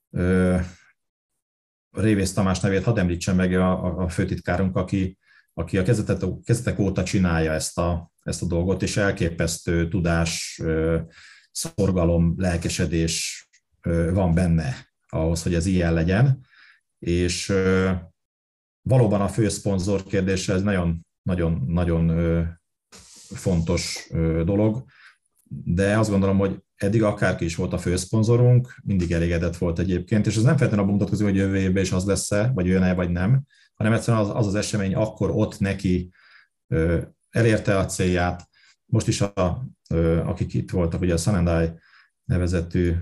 [0.10, 0.58] ö,
[1.92, 5.18] Révész Tamás nevét hadd említsem meg a, a főtitkárunk, aki,
[5.54, 10.62] aki a kezdetek, kezdetek óta csinálja ezt a, ezt a dolgot, és elképesztő tudás,
[11.52, 13.48] szorgalom, lelkesedés
[14.14, 16.46] van benne ahhoz, hogy ez ilyen legyen.
[17.00, 17.54] És
[18.82, 22.08] valóban a főszponzor kérdése ez nagyon, nagyon, nagyon
[23.28, 24.08] fontos
[24.44, 24.86] dolog
[25.66, 30.36] de azt gondolom, hogy eddig akárki is volt a főszponzorunk, mindig elégedett volt egyébként, és
[30.36, 33.44] ez nem feltétlenül abban mutatkozik, hogy jövő évben is az lesz-e, vagy jön-e, vagy nem,
[33.74, 36.12] hanem egyszerűen az az, az esemény akkor ott neki
[37.30, 38.50] elérte a célját,
[38.86, 39.66] most is, a,
[40.24, 41.70] akik itt voltak, ugye a Sanendai
[42.24, 42.96] nevezetű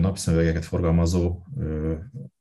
[0.00, 1.46] napszemüvegeket forgalmazó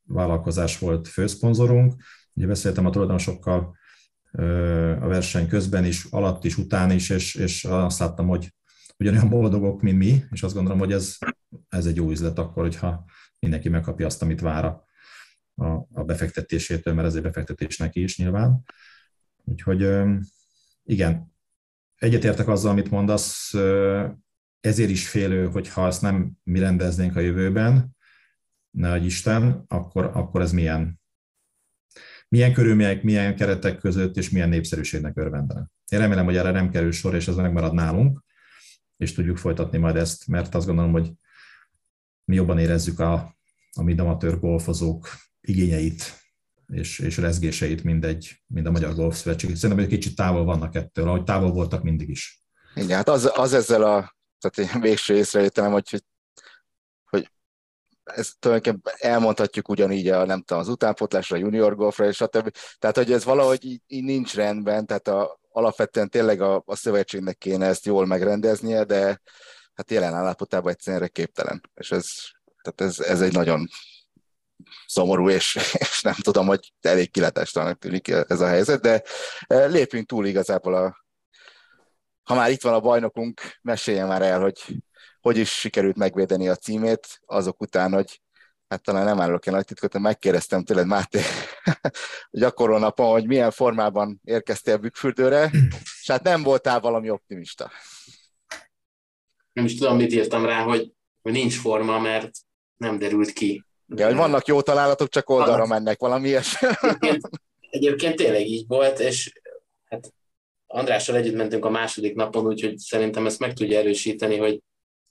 [0.04, 2.04] vállalkozás volt főszponzorunk.
[2.34, 3.78] Ugye beszéltem a tulajdonosokkal
[5.02, 8.54] a verseny közben is, alatt is, után is, és, és azt láttam, hogy
[8.98, 11.18] ugyanolyan boldogok, mint mi, és azt gondolom, hogy ez,
[11.70, 13.06] ez egy jó üzlet akkor, hogyha
[13.40, 14.66] mindenki megkapja azt, amit vár
[15.58, 18.64] a, a befektetésétől, mert ez egy befektetés neki is nyilván.
[19.44, 19.90] Úgyhogy
[20.84, 21.34] igen,
[21.96, 23.54] egyetértek azzal, amit mondasz,
[24.60, 27.96] ezért is félő, hogyha ezt nem mi rendeznénk a jövőben,
[28.70, 31.02] ne egy Isten, akkor, akkor ez milyen,
[32.28, 35.72] milyen körülmények, milyen keretek között és milyen népszerűségnek örvendene.
[35.88, 38.24] Én remélem, hogy erre nem kerül sor, és ez megmarad nálunk,
[38.98, 41.12] és tudjuk folytatni majd ezt, mert azt gondolom, hogy
[42.24, 43.37] mi jobban érezzük a,
[43.74, 45.08] a mind amatőr golfozók
[45.42, 46.26] igényeit
[46.68, 49.56] és, és rezgéseit, mint, egy, mint a Magyar Golf Szövetség.
[49.56, 52.44] Szerintem egy kicsit távol vannak ettől, ahogy távol voltak mindig is.
[52.76, 56.04] Igen, hát az, az ezzel a tehát én végső észrevételem, hogy,
[57.10, 57.32] hogy
[58.04, 62.52] ezt tulajdonképpen elmondhatjuk ugyanígy a, nem tudom, az utánpotlásra, a junior golfra, és stb.
[62.80, 67.38] Tehát, hogy ez valahogy így, így nincs rendben, tehát a, alapvetően tényleg a, a szövetségnek
[67.38, 69.22] kéne ezt jól megrendeznie, de
[69.74, 71.62] hát jelen állapotában egyszerűen képtelen.
[71.74, 72.06] És ez,
[72.68, 73.68] tehát ez, ez egy nagyon
[74.86, 79.04] szomorú, és, és nem tudom, hogy elég kilátástalannak tűnik ez a helyzet, de
[79.48, 81.06] eh, lépjünk túl igazából a,
[82.24, 84.64] ha már itt van a bajnokunk, mesélje már el, hogy
[85.22, 88.22] hogy is sikerült megvédeni a címét, azok után, hogy
[88.68, 91.20] hát talán nem állok el nagy titkot, de megkérdeztem tőled, Máté,
[92.32, 95.52] gyakorló napon, hogy milyen formában érkeztél Bükkfürdőre,
[96.02, 97.72] és hát nem voltál valami optimista.
[99.54, 102.32] Nem is tudom, mit írtam rá, hogy, hogy nincs forma, mert
[102.78, 103.64] nem derült ki.
[103.96, 106.68] Ja, hogy vannak jó találatok, csak oldalra mennek, valami ilyesmi.
[106.82, 107.30] Egyébként,
[107.70, 109.34] egyébként tényleg így volt, és
[109.86, 110.14] hát
[110.68, 114.62] Andrással együtt mentünk a második napon, úgyhogy szerintem ezt meg tudja erősíteni, hogy,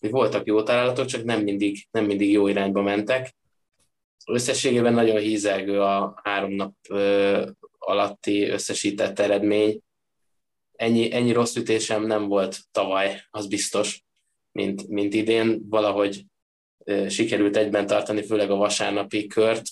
[0.00, 3.37] hogy voltak jó találatok, csak nem mindig, nem mindig jó irányba mentek.
[4.26, 6.74] Összességében nagyon hízelgő a három nap
[7.79, 9.81] alatti összesített eredmény.
[10.72, 14.05] Ennyi, ennyi rossz ütésem nem volt tavaly, az biztos,
[14.52, 15.66] mint, mint idén.
[15.68, 16.24] Valahogy
[17.09, 19.62] sikerült egyben tartani, főleg a vasárnapi kört,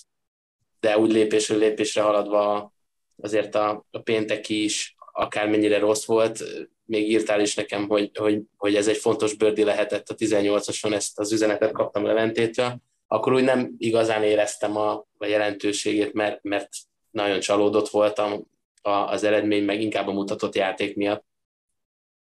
[0.79, 2.73] de úgy lépésről lépésre haladva
[3.21, 6.43] azért a, a pénteki is akármennyire rossz volt,
[6.85, 11.19] még írtál is nekem, hogy, hogy, hogy ez egy fontos bőrdi lehetett a 18-ason, ezt
[11.19, 16.69] az üzenetet kaptam Leventétől, akkor úgy nem igazán éreztem a, a jelentőségét, mert, mert
[17.11, 18.47] nagyon csalódott voltam
[18.81, 21.25] a, az eredmény, meg inkább a mutatott játék miatt,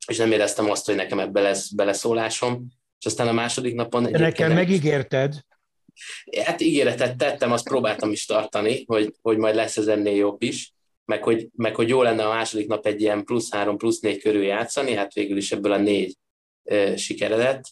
[0.07, 2.69] és nem éreztem azt, hogy nekem ebbe lesz beleszólásom,
[3.03, 4.03] és aztán a második napon...
[4.11, 5.35] Nekem megígérted?
[6.45, 10.73] Hát ígéretet tettem, azt próbáltam is tartani, hogy, hogy majd lesz ez ennél jobb is,
[11.05, 14.23] meg hogy, meg hogy jó lenne a második nap egy ilyen plusz három, plusz négy
[14.23, 16.17] körül játszani, hát végül is ebből a négy
[16.65, 17.63] e, sikeredett.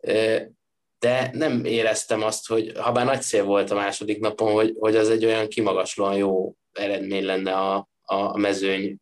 [0.00, 0.50] E,
[0.98, 4.96] de nem éreztem azt, hogy ha bár nagy szél volt a második napon, hogy, hogy
[4.96, 8.96] az egy olyan kimagaslóan jó eredmény lenne a, a mezőny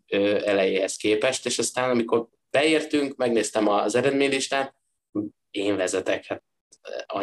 [0.45, 4.75] elejéhez képest, és aztán amikor beértünk, megnéztem az eredménylistát,
[5.53, 6.43] én vezetek, hát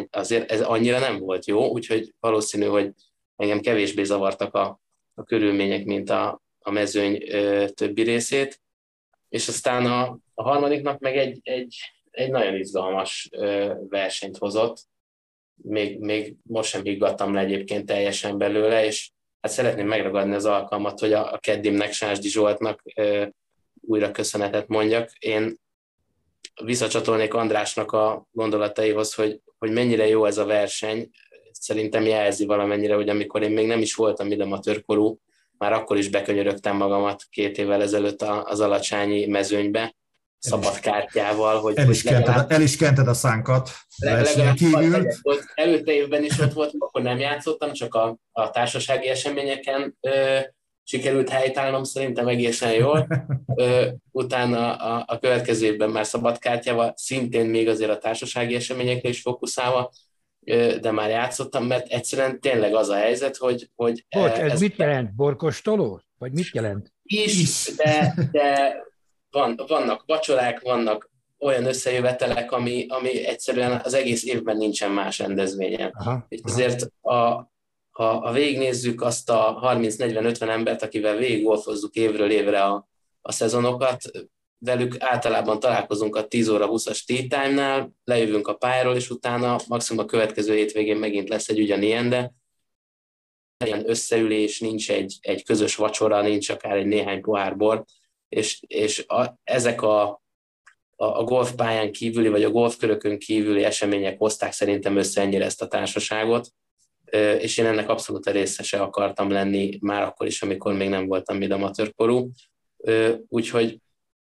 [0.09, 2.91] azért ez annyira nem volt jó, úgyhogy valószínű, hogy
[3.35, 4.79] engem kevésbé zavartak a,
[5.13, 8.61] a körülmények, mint a, a mezőny ö, többi részét.
[9.29, 11.77] És aztán a, a harmadik nap meg egy, egy,
[12.11, 14.87] egy nagyon izgalmas ö, versenyt hozott.
[15.55, 19.11] Még, még most sem higgadtam le egyébként teljesen belőle, és
[19.41, 23.25] hát szeretném megragadni az alkalmat, hogy a, a keddimnek, Sásdi Zsoltnak ö,
[23.81, 25.11] újra köszönetet mondjak.
[25.19, 25.57] Én
[26.63, 31.09] visszacsatolnék Andrásnak a gondolataihoz, hogy, hogy mennyire jó ez a verseny,
[31.51, 35.19] szerintem jelzi valamennyire, hogy amikor én még nem is voltam ide törkorú,
[35.57, 39.95] már akkor is bekönyörögtem magamat két évvel ezelőtt az alacsányi mezőnybe,
[40.39, 41.59] szabad kártyával.
[41.59, 43.69] Hogy, el, is hogy legalább, kented, el is kented a szánkat.
[43.97, 45.07] Legalább kívül.
[45.21, 50.39] Volt, előtte évben is ott volt, akkor nem játszottam, csak a, a társasági eseményeken ö,
[50.89, 53.07] sikerült helytállnom szerintem egészen jól.
[54.11, 59.91] Utána a, a következő évben már szabadkártyával, szintén még azért a társasági eseményekre is fókuszálva,
[60.81, 63.69] de már játszottam, mert egyszerűen tényleg az a helyzet, hogy...
[63.75, 65.15] hogy Bocs, ez, ez mit jelent?
[65.15, 66.01] Borkostoló?
[66.17, 66.93] Vagy mit jelent?
[67.03, 68.75] Is, de, de
[69.31, 75.91] van, vannak vacsorák, vannak olyan összejövetelek, ami, ami egyszerűen az egész évben nincsen más rendezvényen.
[75.93, 77.48] Aha, És azért a,
[77.99, 82.87] ha, ha végignézzük azt a 30-40-50 embert, akivel végigolfozzuk évről évre a,
[83.21, 84.01] a szezonokat,
[84.57, 90.03] velük általában találkozunk a 10 óra 20-as tea time-nál, lejövünk a pályáról, és utána maximum
[90.03, 92.33] a következő hétvégén megint lesz egy ugyanilyen, de
[93.65, 97.85] ilyen összeülés, nincs egy, egy közös vacsora, nincs akár egy néhány pohár bor,
[98.29, 100.21] és, és a, ezek a
[101.01, 106.49] a golfpályán kívüli, vagy a golfkörökön kívüli események hozták szerintem össze ennyire ezt a társaságot,
[107.39, 111.37] és én ennek abszolút a részese akartam lenni már akkor is, amikor még nem voltam
[111.37, 112.31] még amatőrkorú.
[113.27, 113.79] Úgyhogy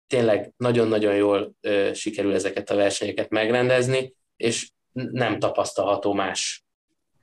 [0.07, 1.55] tényleg nagyon-nagyon jól
[1.92, 6.64] sikerül ezeket a versenyeket megrendezni, és nem tapasztalható más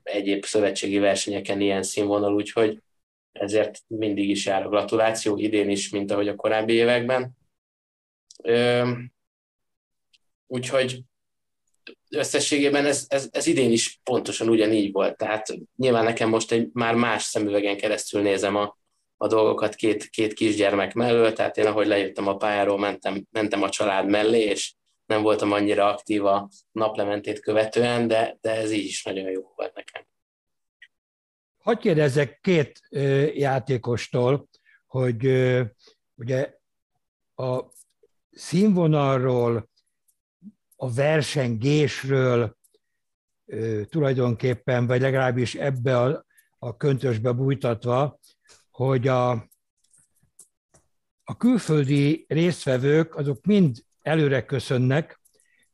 [0.03, 2.79] egyéb szövetségi versenyeken ilyen színvonal, úgyhogy
[3.31, 7.37] ezért mindig is jár a gratuláció, idén is, mint ahogy a korábbi években.
[10.47, 11.01] Úgyhogy
[12.09, 15.17] összességében ez, ez, ez idén is pontosan ugyanígy volt.
[15.17, 15.45] Tehát
[15.75, 18.77] nyilván nekem most egy már más szemüvegen keresztül nézem a,
[19.17, 23.69] a dolgokat két, két kisgyermek mellől, tehát én ahogy lejöttem a pályáról, mentem, mentem a
[23.69, 24.73] család mellé, és
[25.05, 29.73] nem voltam annyira aktív a naplementét követően, de, de ez így is nagyon jó volt
[29.73, 30.07] nekem.
[31.57, 34.49] Hogy kérdezzek két ö, játékostól,
[34.87, 35.61] hogy ö,
[36.15, 36.53] ugye
[37.35, 37.63] a
[38.31, 39.68] színvonalról,
[40.81, 42.57] a versengésről
[43.83, 46.25] tulajdonképpen, vagy legalábbis ebbe a,
[46.59, 48.19] a köntösbe bújtatva,
[48.71, 49.31] hogy a,
[51.23, 55.21] a külföldi résztvevők azok mind előre köszönnek,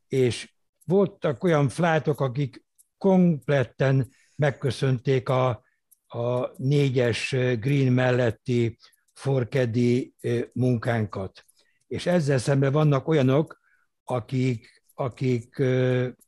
[0.07, 2.65] és voltak olyan flátok, akik
[2.97, 5.63] kompletten megköszönték a,
[6.07, 8.77] a négyes green melletti
[9.13, 10.13] forkedi
[10.53, 11.45] munkánkat.
[11.87, 13.59] És ezzel szemben vannak olyanok,
[14.03, 15.55] akik, akik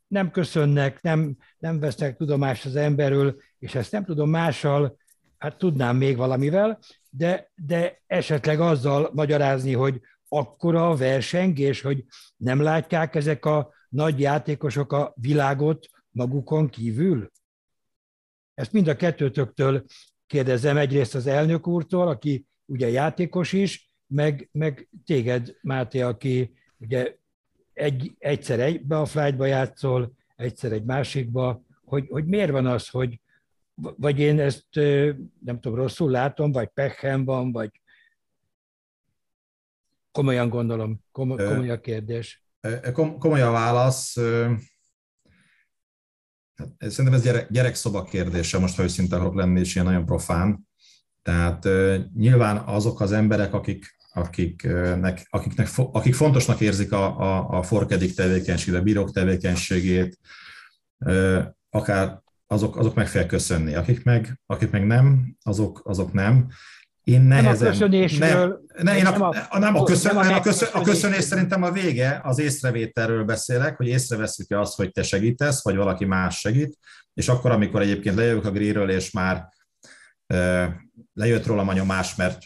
[0.07, 4.97] nem köszönnek, nem, nem vesznek tudomást az emberről, és ezt nem tudom mással,
[5.37, 12.05] hát tudnám még valamivel, de, de esetleg azzal magyarázni, hogy akkora a versengés, hogy
[12.37, 17.31] nem látják ezek a nagy játékosok a világot magukon kívül?
[18.53, 19.85] Ezt mind a kettőtöktől
[20.27, 27.15] kérdezem, egyrészt az elnök úrtól, aki ugye játékos is, meg, meg téged, Máté, aki ugye
[27.77, 33.19] egy, egyszer egybe a flightba játszol, egyszer egy másikba, hogy, hogy miért van az, hogy
[33.81, 34.75] vagy én ezt
[35.39, 37.81] nem tudom, rosszul látom, vagy pechem van, vagy
[40.11, 42.43] komolyan gondolom, komoly a kérdés.
[42.93, 44.17] Komoly a válasz.
[46.55, 50.67] Hát, szerintem ez gyerek, gyerekszoba kérdése, most ha őszinte akarok lenni, és ilyen nagyon profán.
[51.21, 51.67] Tehát
[52.13, 58.79] nyilván azok az emberek, akik, akiknek, akiknek, akik fontosnak érzik a, a, a forkedik tevékenységét,
[58.79, 60.17] a bírók tevékenységét,
[61.69, 63.75] akár azok, azok meg fel köszönni.
[63.75, 66.47] Akik meg, akik meg nem, azok, azok nem.
[67.03, 68.61] Én nehezen, nem a köszönésről.
[68.75, 71.23] Nem, ne, én a, nem a, nem a, köszön, nem a, a, köszön, a köszönés
[71.23, 76.39] szerintem a vége, az észrevételről beszélek, hogy észreveszünk azt, hogy te segítesz, vagy valaki más
[76.39, 76.77] segít,
[77.13, 79.47] és akkor, amikor egyébként lejövök a gríről, és már
[80.27, 80.71] e,
[81.13, 82.37] lejött rólam a nyomás, mert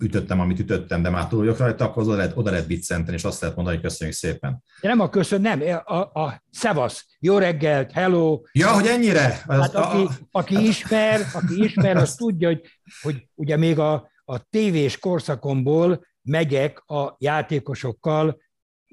[0.00, 3.24] ütöttem, amit ütöttem, de már túl vagyok rajta, akkor oda lehet, oda lehet biccenteni, és
[3.24, 4.62] azt lehet mondani, hogy köszönjük szépen.
[4.80, 8.40] De nem a köszön, nem, a, a szevasz, jó reggelt, hello.
[8.52, 9.42] Ja, hogy ennyire?
[9.48, 12.60] Hát aki, a, aki hát- ismer, aki ismer, az tudja, hogy,
[13.00, 18.40] hogy ugye még a, a tévés korszakomból megyek a játékosokkal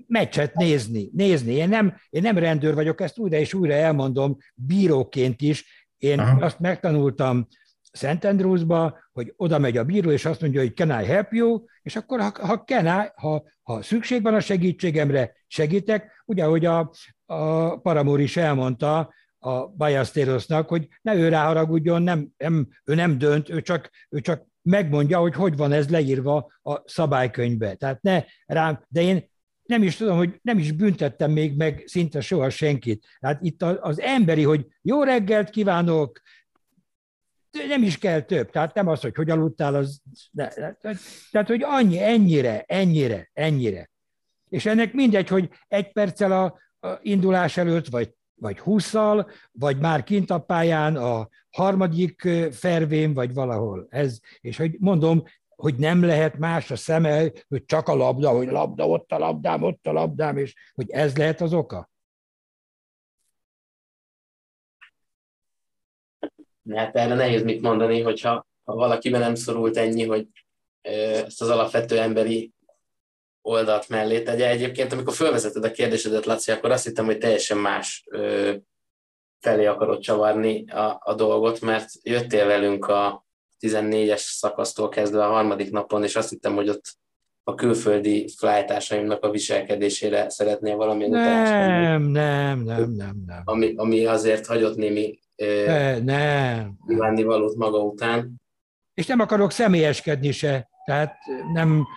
[0.08, 1.10] meccset nézni.
[1.14, 1.54] nézni.
[1.54, 5.88] Én, nem, én nem rendőr vagyok, ezt újra és újra elmondom, bíróként is.
[5.98, 6.46] Én Aha.
[6.46, 7.48] azt megtanultam
[7.92, 11.64] Szent Andrewsba, hogy oda megy a bíró, és azt mondja, hogy can I help you,
[11.82, 16.66] és akkor ha, ha, can I, ha, ha szükség van a segítségemre, segítek, ugye, hogy
[16.66, 16.92] a,
[17.26, 23.50] a Paramor is elmondta a Bajasztérosnak, hogy ne ő ráharagudjon, nem, nem, ő nem dönt,
[23.50, 27.76] ő csak, ő csak megmondja, hogy hogy van ez leírva a szabálykönyvbe.
[27.76, 29.30] Tehát ne rám, de én
[29.64, 33.06] nem is tudom, hogy nem is büntettem még meg szinte soha senkit.
[33.20, 36.22] Tehát itt az emberi, hogy jó reggelt kívánok,
[37.68, 40.48] nem is kell több, tehát nem az, hogy hogy aludtál, az, ne,
[41.32, 43.90] tehát, hogy annyi, ennyire, ennyire, ennyire.
[44.50, 50.04] És ennek mindegy, hogy egy perccel a, a indulás előtt, vagy, vagy húszal, vagy már
[50.04, 53.88] kint a pályán a harmadik fervén, vagy valahol.
[53.90, 55.24] Ez, és hogy mondom,
[55.56, 59.64] hogy nem lehet más a szeme, hogy csak a labda, hogy labda, ott a labdám,
[59.64, 61.90] ott a labdám, és hogy ez lehet az oka?
[66.76, 70.28] Hát erre nehéz mit mondani, hogyha ha valakiben nem szorult ennyi, hogy
[70.82, 72.52] ezt az alapvető emberi
[73.42, 74.50] oldalt mellé tegye.
[74.50, 78.08] Egyébként, amikor felvezeted a kérdésedet, Laci, akkor azt hittem, hogy teljesen más
[79.40, 83.26] felé akarod csavarni a, a dolgot, mert jöttél velünk a
[83.60, 86.98] 14-es szakasztól kezdve a harmadik napon, és azt hittem, hogy ott
[87.44, 93.42] a külföldi flytársaimnak a viselkedésére szeretnél valami nem, nem, nem, nem, nem.
[93.46, 96.78] Ami, ami azért hagyott némi ne, nem.
[96.88, 98.42] kívánni valót maga után.
[98.94, 101.18] És nem akarok személyeskedni se, tehát
[101.54, 101.88] nem,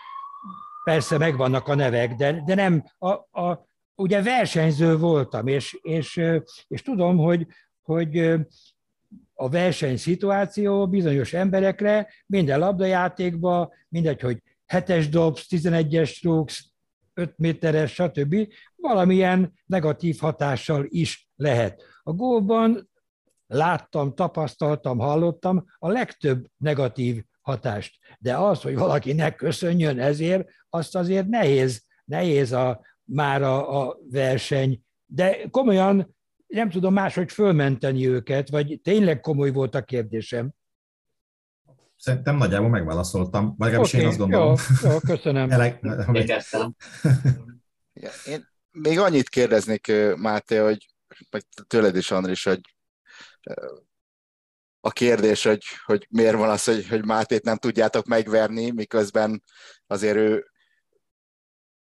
[0.85, 3.11] persze megvannak a nevek, de, de nem, a,
[3.41, 6.21] a, ugye versenyző voltam, és, és,
[6.69, 7.47] és tudom, hogy,
[7.83, 8.19] hogy
[9.35, 16.71] a versenyszituáció bizonyos emberekre, minden labdajátékban, mindegy, hogy hetes dobsz, 11-es rúgsz,
[17.15, 18.49] 5 méteres, stb.
[18.77, 21.83] valamilyen negatív hatással is lehet.
[22.03, 22.90] A gólban
[23.51, 27.99] láttam, tapasztaltam, hallottam a legtöbb negatív hatást.
[28.19, 33.99] De az, hogy valaki ne köszönjön ezért, azt azért nehéz, nehéz a, már a, a
[34.11, 34.83] verseny.
[35.07, 40.51] De komolyan nem tudom máshogy fölmenteni őket, vagy tényleg komoly volt a kérdésem.
[41.97, 44.57] Szerintem nagyjából megválaszoltam, vagy legalábbis okay, én azt gondolom.
[44.83, 45.51] Jó, jó köszönöm.
[45.61, 45.81] Eleg,
[48.27, 50.95] én még annyit kérdeznék, Máté, hogy
[51.31, 52.61] vagy tőled is, Andris, hogy
[54.81, 59.43] a kérdés, hogy, hogy miért van az, hogy, hogy Mátét nem tudjátok megverni, miközben
[59.87, 60.51] azért ő...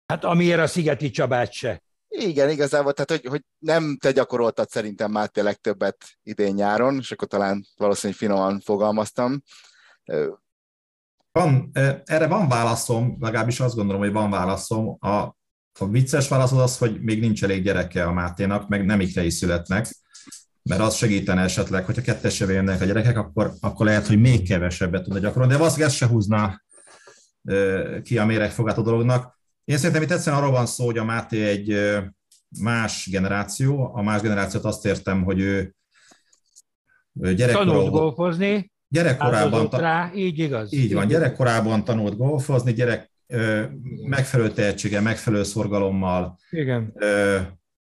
[0.06, 1.84] Hát amiért a Szigeti Csabát se.
[2.08, 7.28] Igen, igazából, tehát hogy, hogy nem te gyakoroltad szerintem Máté legtöbbet idén nyáron, és akkor
[7.28, 9.42] talán valószínűleg finoman fogalmaztam.
[11.32, 11.72] Van,
[12.04, 14.98] erre van válaszom, legalábbis azt gondolom, hogy van válaszom.
[15.00, 15.10] A,
[15.80, 19.24] a vicces válasz az az, hogy még nincs elég gyereke a Máténak, meg nem ikre
[19.24, 19.88] is születnek
[20.70, 25.04] mert az segítene esetleg, hogyha kettesre jönnek a gyerekek, akkor, akkor lehet, hogy még kevesebbet
[25.04, 26.62] tudna gyakorolni, de valószínűleg ez se húzná
[28.04, 29.40] ki a méregfogát a dolognak.
[29.64, 31.96] Én szerintem itt egyszerűen arról van szó, hogy a Máté egy
[32.60, 33.96] más generáció.
[33.96, 35.76] A más generációt azt értem, hogy ő
[37.14, 37.76] gyerekkorában...
[37.76, 40.74] Tanult golfozni, gyerekkorában ta- rá, így igaz.
[40.74, 43.12] Így van, gyerekkorában tanult golfozni, gyerek
[44.08, 46.94] megfelelő tehetsége, megfelelő szorgalommal, Igen.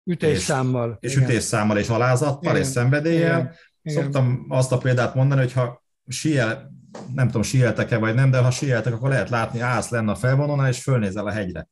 [0.05, 0.97] Ütésszámmal.
[1.01, 2.57] És, és ütésszámmal, és alázattal, igen.
[2.57, 3.57] és szenvedéllyel.
[3.83, 4.03] Igen.
[4.03, 6.73] Szoktam azt a példát mondani, hogy ha siel,
[7.15, 10.69] nem tudom, sieltek-e vagy nem, de ha sieltek, akkor lehet látni, állsz lenne a felvonónál,
[10.69, 11.69] és fölnézel a hegyre.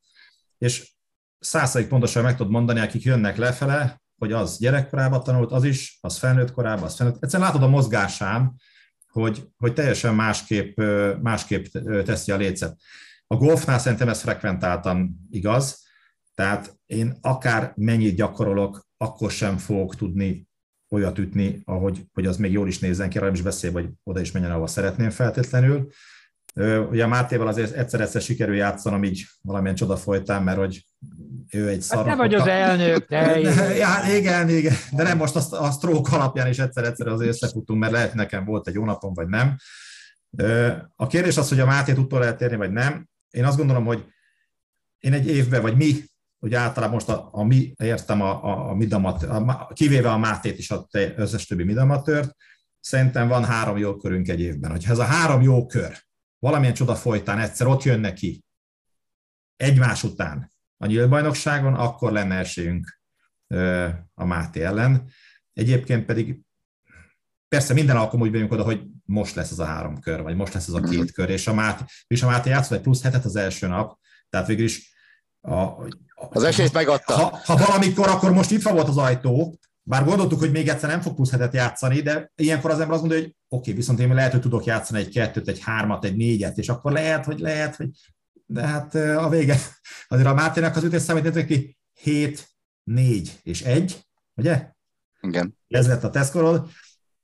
[0.58, 0.92] És
[1.38, 6.18] százszerig pontosan meg tudod mondani, akik jönnek lefele, hogy az gyerekkorában tanult, az is, az
[6.18, 7.22] felnőtt korában, az felnőtt.
[7.22, 8.54] Egyszerűen látod a mozgásán,
[9.10, 10.80] hogy, hogy teljesen másképp,
[11.22, 11.64] másképp
[12.04, 12.76] teszi a lécet.
[13.26, 15.81] A golfnál szerintem ez frekventáltan igaz,
[16.34, 20.50] tehát én akár mennyit gyakorolok, akkor sem fogok tudni
[20.92, 24.20] olyat ütni, ahogy, hogy az még jól is nézzen ki, arra is beszél, hogy oda
[24.20, 25.90] is menjen, ahova szeretném feltétlenül.
[26.90, 30.86] Ugye a Mátéval azért egyszer-egyszer sikerül játszanom így valamilyen csoda folytán, mert hogy
[31.50, 32.06] ő egy szar.
[32.06, 33.38] Hát te vagy az elnök, te.
[33.84, 37.92] ja, igen, igen, de nem most azt, a stroke alapján is egyszer-egyszer azért összefutunk, mert
[37.92, 39.56] lehet nekem volt egy jó napom, vagy nem.
[40.96, 43.08] A kérdés az, hogy a Mátét utol lehet térni, vagy nem.
[43.30, 44.04] Én azt gondolom, hogy
[44.98, 46.04] én egy évben, vagy mi
[46.42, 50.58] hogy általában most a, a mi, értem a, a, a midamat, a, kivéve a Mátét
[50.58, 52.36] is a összes többi midamatört,
[52.80, 54.70] szerintem van három jó körünk egy évben.
[54.70, 56.02] Hogyha ez a három jó kör
[56.38, 58.44] valamilyen csoda folytán egyszer ott jön neki
[59.56, 63.00] egymás után a nyíltbajnokságon, akkor lenne esélyünk
[64.14, 65.10] a Máté ellen.
[65.52, 66.40] Egyébként pedig
[67.48, 70.54] persze minden alkalom úgy bejönk oda, hogy most lesz ez a három kör, vagy most
[70.54, 71.12] lesz ez a két mhm.
[71.12, 74.46] kör, és a Máté, és a Máté játszott egy plusz hetet az első nap, tehát
[74.46, 74.92] végül is
[75.40, 75.72] a,
[76.30, 77.14] az esélyt megadta.
[77.14, 81.00] Ha, ha valamikor, akkor most itt volt az ajtó, bár gondoltuk, hogy még egyszer nem
[81.00, 84.14] fog plusz hetet játszani, de ilyenkor az ember azt mondja, hogy oké, okay, viszont én
[84.14, 87.76] lehet, hogy tudok játszani egy kettőt, egy hármat, egy négyet, és akkor lehet, hogy lehet,
[87.76, 87.88] hogy
[88.46, 89.58] de hát a vége,
[90.08, 92.48] azért a Mátének az ütés számít ki 7,
[92.84, 94.70] 4 és 1, ugye?
[95.20, 95.58] Igen.
[95.68, 96.70] Ez lett a tesztkorod,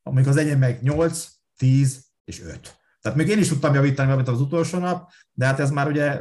[0.02, 2.76] amikor az enyém meg 8, 10 és 5.
[3.00, 6.20] Tehát még én is tudtam javítani, amit az utolsó nap, de hát ez már ugye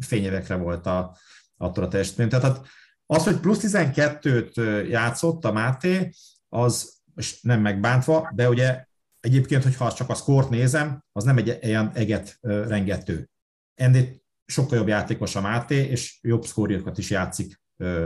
[0.00, 1.16] fényévekre volt a,
[1.56, 2.28] attól a teljesítmény.
[2.28, 2.66] Tehát hát
[3.06, 6.10] az, hogy plusz 12-t játszott a Máté,
[6.48, 8.84] az és nem megbántva, de ugye
[9.20, 13.28] egyébként, hogyha csak a szkort nézem, az nem egy ilyen eget rengető.
[13.74, 14.08] Ennél
[14.46, 17.60] sokkal jobb játékos a Máté, és jobb szkóriokat is játszik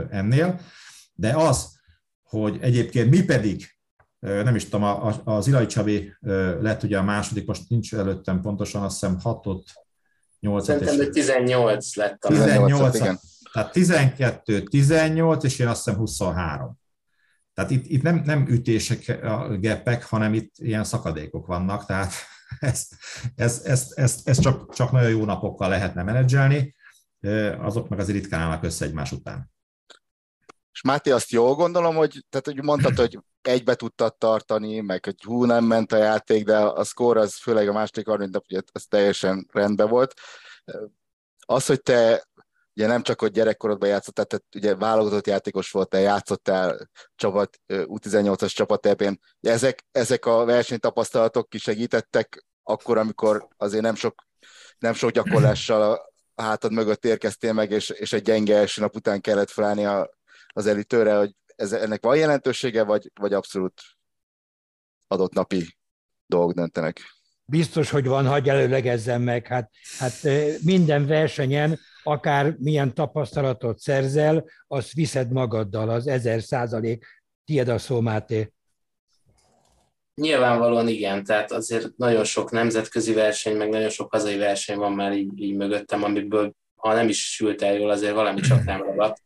[0.09, 0.59] ennél,
[1.13, 1.79] de az,
[2.23, 3.65] hogy egyébként mi pedig,
[4.19, 4.83] nem is tudom,
[5.23, 6.15] az Ilai Csabi
[6.59, 9.47] lett ugye a második, most nincs előttem pontosan, azt hiszem 6
[10.39, 13.19] 8 Szerintem, hogy 18 lett a 18, igen.
[13.53, 16.79] Tehát 12, 18, és én azt hiszem 23.
[17.53, 22.13] Tehát itt, itt nem, nem ütések a gepek, hanem itt ilyen szakadékok vannak, tehát
[22.59, 22.95] ezt,
[23.35, 26.75] ezt, ezt, ezt, ezt csak, csak nagyon jó napokkal lehetne menedzselni,
[27.57, 29.51] azok meg azért ritkán állnak össze egymás után.
[30.73, 35.23] És Máté, azt jól gondolom, hogy, tehát, hogy mondtad, hogy egybe tudtad tartani, meg hogy
[35.23, 38.61] hú, nem ment a játék, de a szkór az főleg a második 30 nap, ugye
[38.71, 40.13] az teljesen rendben volt.
[41.45, 42.27] Az, hogy te
[42.75, 48.85] ugye nem csak, hogy gyerekkorodban játszottál, tehát ugye válogatott játékos voltál, játszottál csapat, U18-as csapat
[48.85, 49.19] ebben.
[49.41, 54.23] Ezek, ezek a versenytapasztalatok ki segítettek akkor, amikor azért nem sok,
[54.79, 59.21] nem sok gyakorlással a hátad mögött érkeztél meg, és, és egy gyenge első nap után
[59.21, 60.09] kellett felállni a,
[60.47, 63.81] az elitőre, hogy ez, ennek van jelentősége, vagy, vagy abszolút
[65.07, 65.77] adott napi
[66.25, 67.01] dolgok döntenek?
[67.45, 69.47] Biztos, hogy van, hagyj előlegezzem meg.
[69.47, 70.13] Hát, hát
[70.63, 77.05] minden versenyen, akár milyen tapasztalatot szerzel, azt viszed magaddal, az ezer százalék.
[77.45, 78.53] Tied a szó, Máté.
[80.15, 85.13] Nyilvánvalóan igen, tehát azért nagyon sok nemzetközi verseny, meg nagyon sok hazai verseny van már
[85.13, 89.21] így, így mögöttem, amiből ha nem is sült el jól, azért valami csak nem ragadt.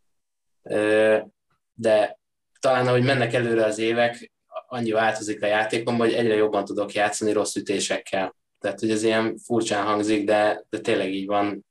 [1.73, 2.19] De
[2.59, 4.31] talán, ahogy mennek előre az évek,
[4.67, 8.35] annyi változik a játékom, hogy egyre jobban tudok játszani rossz ütésekkel.
[8.59, 11.65] Tehát, hogy ez ilyen furcsán hangzik, de, de tényleg így van.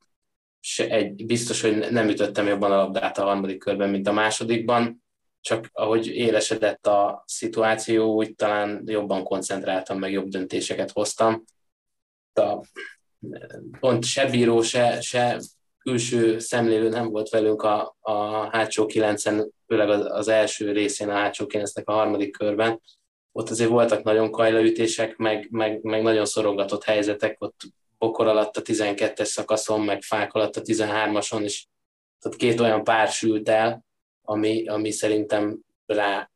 [0.67, 5.05] Se egy, biztos, hogy nem ütöttem jobban a labdát a harmadik körben, mint a másodikban,
[5.41, 11.45] csak ahogy élesedett a szituáció, úgy talán jobban koncentráltam, meg jobb döntéseket hoztam.
[12.33, 12.67] A,
[13.81, 15.41] pont se bíró, se, se
[15.79, 21.15] külső szemlélő nem volt velünk a, a hátsó kilencen, főleg az, az első részén a
[21.15, 22.81] hátsó kilencnek a harmadik körben.
[23.33, 27.61] Ott azért voltak nagyon kajlaütések, meg, meg, meg nagyon szorogatott helyzetek, ott
[28.05, 31.69] bokor alatt a 12-es szakaszon, meg fák alatt a 13-ason is.
[32.21, 33.85] Tehát két olyan pár sült el,
[34.23, 36.31] ami, ami szerintem rá,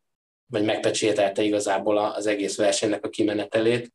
[0.46, 3.92] vagy megpecsételte igazából az egész versenynek a kimenetelét.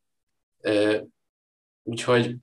[1.84, 2.36] Úgyhogy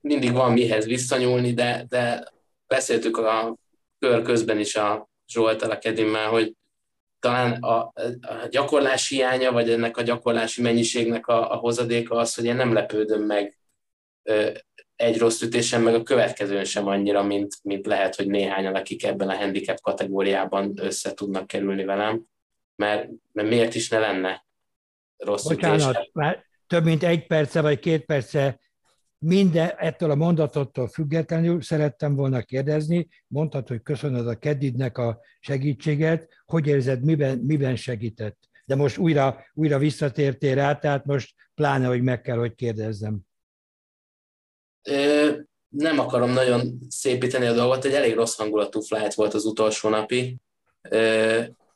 [0.00, 2.28] mindig van mihez visszanyúlni, de, de
[2.66, 3.56] beszéltük a
[3.98, 6.54] kör közben is a Zsoltal a Kedimmel, hogy
[7.18, 7.92] talán a, a
[8.50, 13.22] gyakorlás hiánya, vagy ennek a gyakorlási mennyiségnek a, a hozadéka az, hogy én nem lepődöm
[13.22, 13.59] meg
[14.96, 19.28] egy rossz ütésen, meg a következőn sem annyira, mint, mint lehet, hogy néhányan, akik ebben
[19.28, 22.24] a handicap kategóriában össze tudnak kerülni velem,
[22.76, 24.44] mert, mert miért is ne lenne
[25.16, 26.08] rossz Bocsánat, ütésen.
[26.12, 28.58] már több mint egy perce vagy két perce
[29.18, 36.28] minden ettől a mondatottól függetlenül szerettem volna kérdezni, mondtad, hogy köszönöd a Kedidnek a segítséget,
[36.44, 38.38] hogy érzed, miben, miben segített?
[38.64, 43.20] De most újra, újra visszatértél rá, tehát most pláne, hogy meg kell, hogy kérdezzem.
[45.68, 50.36] Nem akarom nagyon szépíteni a dolgot, egy elég rossz hangulatú flight volt az utolsó napi,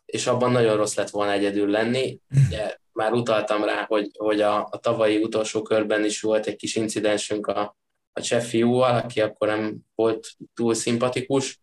[0.05, 2.18] és abban nagyon rossz lett volna egyedül lenni.
[2.46, 6.76] Ugye, már utaltam rá, hogy, hogy a, a tavalyi utolsó körben is volt egy kis
[6.76, 7.76] incidensünk a,
[8.12, 11.61] a cseh fiúval, aki akkor nem volt túl szimpatikus,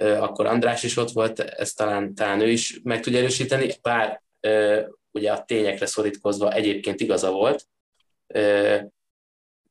[0.00, 4.22] akkor András is ott volt, ezt talán, talán ő is meg tudja erősíteni, bár
[5.10, 7.66] ugye a tényekre szorítkozva egyébként igaza volt,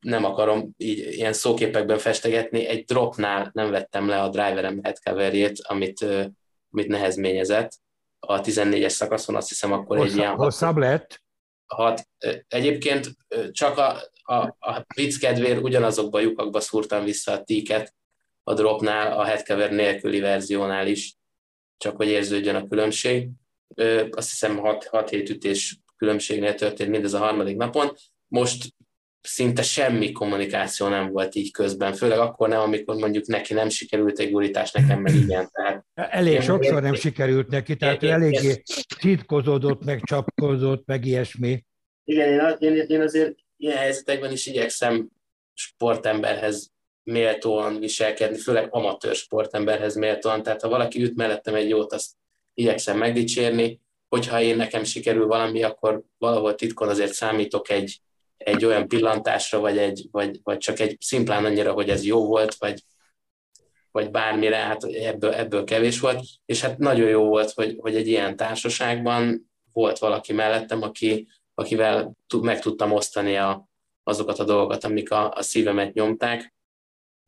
[0.04, 6.06] nem akarom így ilyen szóképekben festegetni, egy dropnál nem vettem le a driverem headcoverjét, amit,
[6.70, 7.72] amit nehezményezett,
[8.26, 10.34] a 14-es szakaszon, azt hiszem akkor Hosszabb, egy ilyen...
[10.34, 11.22] Hosszabb lett?
[11.66, 12.08] Hat,
[12.48, 13.10] egyébként
[13.50, 17.94] csak a, a, a vicc kedvéért ugyanazokba a lyukakba szúrtam vissza a tíket
[18.42, 21.14] a dropnál, a headcover nélküli verziónál is,
[21.76, 23.28] csak hogy érződjön a különbség.
[24.10, 27.96] Azt hiszem 6-7 ütés különbségnél történt mindez a harmadik napon.
[28.28, 28.74] Most
[29.26, 34.18] szinte semmi kommunikáció nem volt így közben, főleg akkor nem, amikor mondjuk neki nem sikerült
[34.18, 35.48] egy gurítás, nekem meg igen.
[35.52, 38.62] Tehát Elég sokszor nem sikerült neki, tehát ő eléggé
[38.98, 41.64] szitkozódott, meg csapkozódott, meg ilyesmi.
[42.04, 45.08] Igen, én, én, én azért ilyen helyzetekben is igyekszem
[45.54, 46.72] sportemberhez
[47.02, 52.10] méltóan viselkedni, főleg amatőr sportemberhez méltóan, tehát ha valaki üt mellettem egy jót, azt
[52.54, 58.00] igyekszem megdicsérni, hogyha én nekem sikerül valami, akkor valahol titkon azért számítok egy,
[58.36, 62.54] egy olyan pillantásra, vagy, egy, vagy, vagy csak egy szimplán annyira, hogy ez jó volt,
[62.54, 62.84] vagy,
[63.90, 68.08] vagy bármire, hát ebből, ebből kevés volt, és hát nagyon jó volt, hogy, hogy egy
[68.08, 73.68] ilyen társaságban volt valaki mellettem, aki, akivel meg tudtam osztani a,
[74.02, 76.54] azokat a dolgokat, amik a, a szívemet nyomták.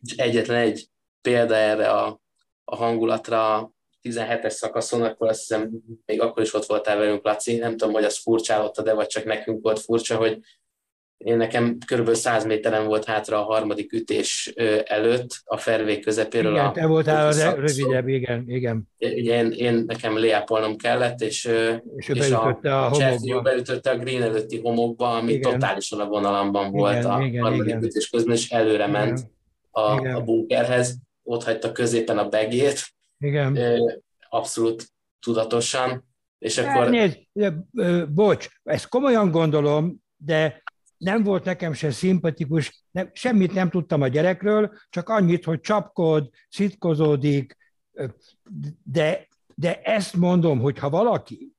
[0.03, 0.89] És egyetlen egy
[1.21, 2.21] példa erre a,
[2.65, 3.71] a hangulatra
[4.03, 5.71] 17-es szakaszon, akkor azt hiszem,
[6.05, 9.25] még akkor is ott voltál velünk, Laci, nem tudom, hogy az furcsálotta, de vagy csak
[9.25, 10.39] nekünk volt furcsa, hogy
[11.19, 12.15] én nekem kb.
[12.15, 14.53] 100 méteren volt hátra a harmadik ütés
[14.85, 16.53] előtt, a fervé közepéről.
[16.53, 18.89] Igen, a, te voltál a rövidebb, igen, igen.
[18.99, 21.51] Ugye én, én nekem léápolnom kellett, és,
[21.97, 23.41] és, és a, a homokba.
[23.41, 25.53] beütötte a green előtti homokba, ami igen.
[25.53, 27.83] totálisan a vonalamban volt igen, a igen, harmadik igen.
[27.83, 28.91] ütés közben, és előre igen.
[28.91, 29.31] ment
[29.71, 30.15] a, igen.
[30.15, 32.81] a bunkerhez, ott hagyta középen a begét,
[33.19, 33.59] igen.
[34.29, 34.87] abszolút
[35.21, 36.05] tudatosan,
[36.39, 36.91] és akkor...
[36.91, 37.19] Nézd,
[38.09, 40.63] bocs, ezt komolyan gondolom, de
[40.97, 46.29] nem volt nekem se szimpatikus, nem, semmit nem tudtam a gyerekről, csak annyit, hogy csapkod,
[46.49, 47.57] szitkozódik,
[48.83, 51.53] de, de ezt mondom, hogy ha valaki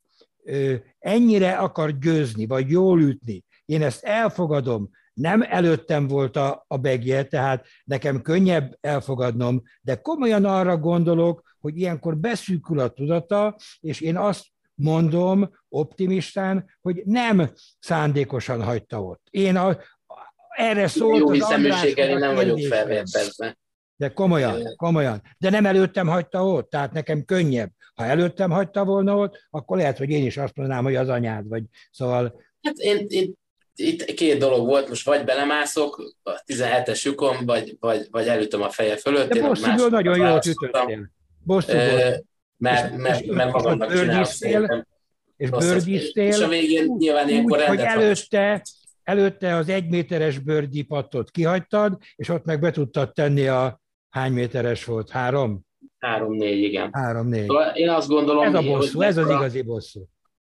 [0.99, 7.23] ennyire akar győzni, vagy jól ütni, én ezt elfogadom, nem előttem volt a, a begje,
[7.23, 14.17] tehát nekem könnyebb elfogadnom, de komolyan arra gondolok, hogy ilyenkor beszűkül a tudata, és én
[14.17, 14.45] azt
[14.77, 17.49] mondom optimistán, hogy nem
[17.79, 19.27] szándékosan hagyta ott.
[19.29, 19.77] Én a,
[20.49, 23.57] erre szólt Jó az hiszeműséggel én nem vagyok felvértezve.
[23.95, 25.21] De komolyan, komolyan.
[25.37, 27.71] De nem előttem hagyta ott, tehát nekem könnyebb.
[27.95, 31.47] Ha előttem hagyta volna ott, akkor lehet, hogy én is azt mondanám, hogy az anyád
[31.47, 31.63] vagy.
[31.91, 33.33] Szóval Hát én, én
[33.75, 38.69] itt két dolog volt, most vagy belemászok a 17-es lyukon, vagy, vagy, vagy elütöm a
[38.69, 39.33] feje fölött.
[39.33, 41.11] de bosszúból nagyon jól ütöttél.
[41.43, 42.25] Bosszúból.
[42.57, 44.85] Mert, És- mert, és- mert és a csinálom birdie-szél, szerintem.
[45.37, 45.87] és rosszat.
[46.15, 48.03] És a végén nyilván ilyenkor hogy rendet van.
[48.03, 48.61] előtte,
[49.03, 54.85] előtte az egyméteres bőrdi pattot kihagytad, és ott meg be tudtad tenni a hány méteres
[54.85, 55.09] volt?
[55.09, 55.61] Három?
[55.99, 56.89] Három-négy, igen.
[56.93, 57.45] Három, négy.
[57.45, 60.05] Szóval én azt gondolom, Ez a hogy bosszú, ez az igazi bosszú.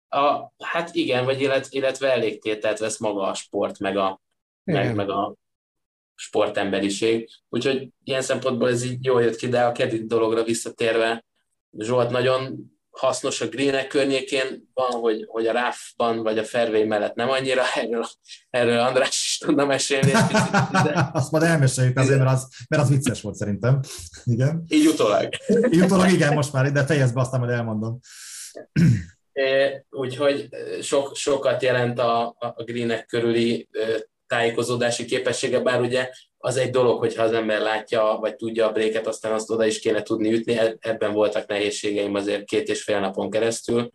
[0.08, 4.22] A, hát igen, vagy illet, illetve elég tételt vesz maga a sport, meg a,
[4.64, 4.96] meg, Igen.
[4.96, 5.36] meg a
[6.16, 7.30] sportemberiség.
[7.50, 11.26] Úgyhogy ilyen szempontból ez így jól jött ki, de a keddi dologra visszatérve,
[11.78, 17.16] Zsolt nagyon hasznos a greenek környékén van, hogy, hogy a ráfban vagy a fairway mellett
[17.16, 18.06] nem annyira, erről,
[18.50, 22.84] erről András is tudna mesélni egy picit, de Azt majd elmeséljük azért, mert az, mert
[22.84, 23.80] az vicces volt szerintem.
[24.24, 24.64] Igen.
[24.68, 25.30] így utólag.
[25.72, 28.00] Így utólag igen, most már, de fejezd be, aztán majd elmondom.
[29.90, 33.98] Úgyhogy ö, sok, sokat jelent a, a greenek körüli ö,
[34.28, 36.10] tájékozódási képessége, bár ugye
[36.42, 39.80] az egy dolog, hogyha az ember látja, vagy tudja a bréket, aztán azt oda is
[39.80, 43.92] kéne tudni ütni, E- ebben voltak nehézségeim azért két és fél napon keresztül.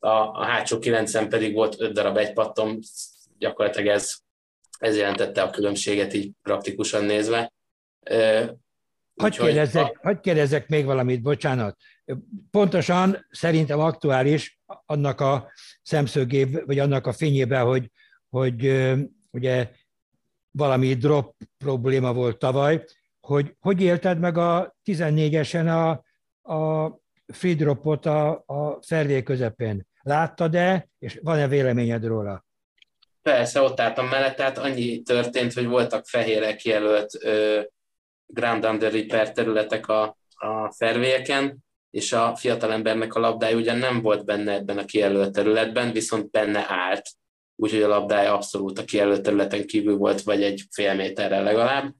[0.00, 2.78] A, a hátsó kilencen pedig volt öt darab egy pattom,
[3.38, 4.14] gyakorlatilag ez,
[4.78, 7.52] ez jelentette a különbséget így praktikusan nézve.
[9.14, 11.76] Úgyhogy kérdezzek, hagy kérdezzek még valamit, bocsánat.
[12.50, 15.52] Pontosan szerintem aktuális annak a
[15.82, 17.90] szemszögében, vagy annak a fényében, hogy,
[18.28, 18.84] hogy
[19.30, 19.70] ugye
[20.58, 22.84] valami drop probléma volt tavaly,
[23.20, 25.90] hogy hogy élted meg a 14-esen a,
[26.54, 26.92] a
[27.32, 29.86] free dropot a, a fairway közepén?
[30.02, 32.46] Láttad-e, és van-e véleményed róla?
[33.22, 37.60] Persze, ott álltam mellett, tehát annyi történt, hogy voltak fehérek jelölt ö,
[38.26, 44.24] Grand Under Repair területek a, a fervélyeken, és a fiatalembernek a labdája ugyan nem volt
[44.24, 47.10] benne ebben a kijelölt területben, viszont benne állt,
[47.60, 51.94] úgyhogy a labdája abszolút a kijelölt területen kívül volt, vagy egy fél méterrel legalább.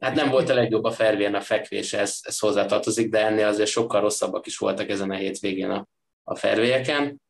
[0.00, 3.68] Hát nem volt a legjobb a fervén a fekvés, ez, ez hozzátartozik, de ennél azért
[3.68, 5.86] sokkal rosszabbak is voltak ezen a hétvégén a,
[6.24, 7.22] a fervélyeken.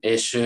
[0.00, 0.40] És,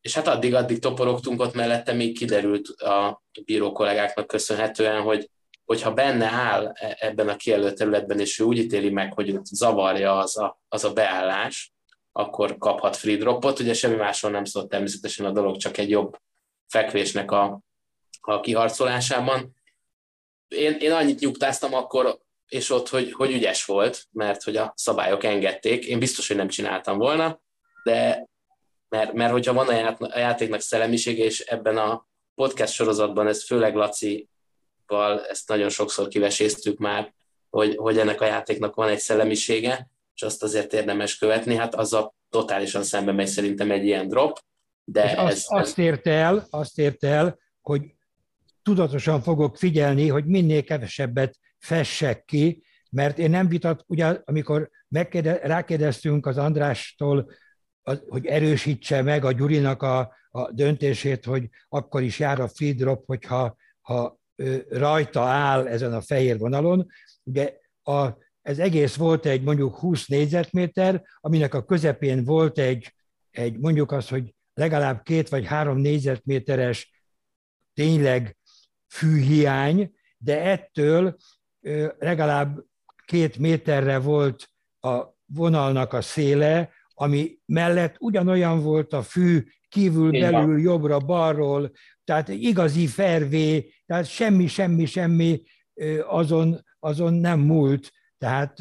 [0.00, 5.30] és hát addig-addig toporogtunk ott mellette, még kiderült a bíró kollégáknak köszönhetően, hogy
[5.64, 10.18] hogyha benne áll e- ebben a kijelölt területben, és ő úgy ítéli meg, hogy zavarja
[10.18, 11.73] az a, az a beállás,
[12.16, 13.58] akkor kaphat free dropot.
[13.58, 16.18] Ugye semmi másról nem szólt természetesen a dolog, csak egy jobb
[16.66, 17.60] fekvésnek a,
[18.20, 19.56] a kiharcolásában.
[20.48, 25.24] Én, én annyit nyugtáztam akkor, és ott, hogy, hogy ügyes volt, mert hogy a szabályok
[25.24, 25.86] engedték.
[25.86, 27.40] Én biztos, hogy nem csináltam volna,
[27.84, 28.28] de
[28.88, 33.44] mert, mert hogyha van a, ját, a játéknak szellemisége, és ebben a podcast sorozatban ez
[33.44, 37.14] főleg Lacival ezt nagyon sokszor kiveséztük már,
[37.50, 41.92] hogy, hogy ennek a játéknak van egy szellemisége, és azt azért érdemes követni, hát az
[41.92, 44.38] a totálisan szembe megy szerintem egy ilyen drop,
[44.84, 47.82] de És ez, azt, azt érte el, azt érte el, hogy
[48.62, 55.38] tudatosan fogok figyelni, hogy minél kevesebbet fessek ki, mert én nem vitat, ugye amikor megkérdez,
[55.42, 57.30] rákérdeztünk az Andrástól,
[57.82, 62.72] az, hogy erősítse meg a Gyurinak a, a döntését, hogy akkor is jár a free
[62.72, 66.86] drop, hogyha ha ő, rajta áll ezen a fehér vonalon.
[67.22, 68.08] Ugye a,
[68.44, 72.94] ez egész volt egy mondjuk 20 négyzetméter, aminek a közepén volt egy,
[73.30, 77.02] egy mondjuk az, hogy legalább két vagy három négyzetméteres
[77.74, 78.36] tényleg
[78.88, 81.16] fűhiány, de ettől
[81.98, 82.64] legalább
[83.04, 84.48] két méterre volt
[84.80, 90.20] a vonalnak a széle, ami mellett ugyanolyan volt a fű kívül, van.
[90.20, 91.72] belül, jobbra, balról,
[92.04, 95.42] tehát igazi fervé, tehát semmi, semmi, semmi
[96.06, 97.92] azon, azon nem múlt.
[98.24, 98.58] Tehát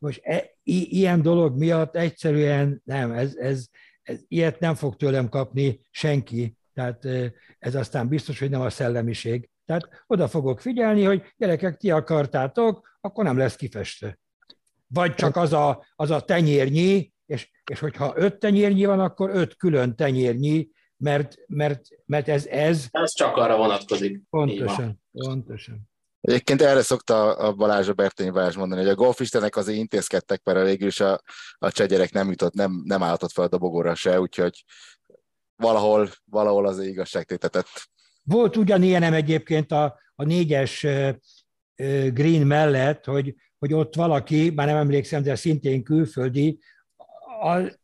[0.00, 3.66] most e, i, ilyen dolog miatt egyszerűen nem, ez, ez,
[4.02, 6.56] ez, ilyet nem fog tőlem kapni senki.
[6.74, 7.04] Tehát
[7.58, 9.50] ez aztán biztos, hogy nem a szellemiség.
[9.64, 14.18] Tehát oda fogok figyelni, hogy gyerekek, ti akartátok, akkor nem lesz kifestő.
[14.86, 19.56] Vagy csak az a, az a tenyérnyi, és, és hogyha öt tenyérnyi van, akkor öt
[19.56, 24.22] külön tenyérnyi, mert, mert, mert ez, ez ez csak arra vonatkozik.
[24.30, 25.88] Pontosan, pontosan.
[26.26, 30.64] Egyébként erre szokta a Balázs, a Bertényi Balázs mondani, hogy a golfistenek azért intézkedtek, mert
[30.64, 31.20] végül is a,
[31.58, 34.64] a cseh gyerek nem jutott, nem, nem állhatott fel a dobogóra se, úgyhogy
[35.56, 37.66] valahol, valahol azért igazságtétetett.
[38.22, 40.86] Volt ugyanilyenem egyébként a, a négyes
[42.12, 46.58] green mellett, hogy, hogy ott valaki, már nem emlékszem, de szintén külföldi,
[47.42, 47.78] a,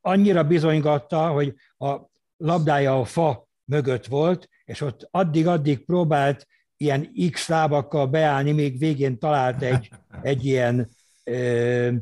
[0.00, 1.96] annyira bizonygatta, hogy a
[2.36, 6.46] labdája a fa mögött volt, és ott addig-addig próbált
[6.76, 9.90] ilyen X lábakkal beállni, még végén talált egy,
[10.22, 10.88] egy ilyen
[11.24, 11.92] ö,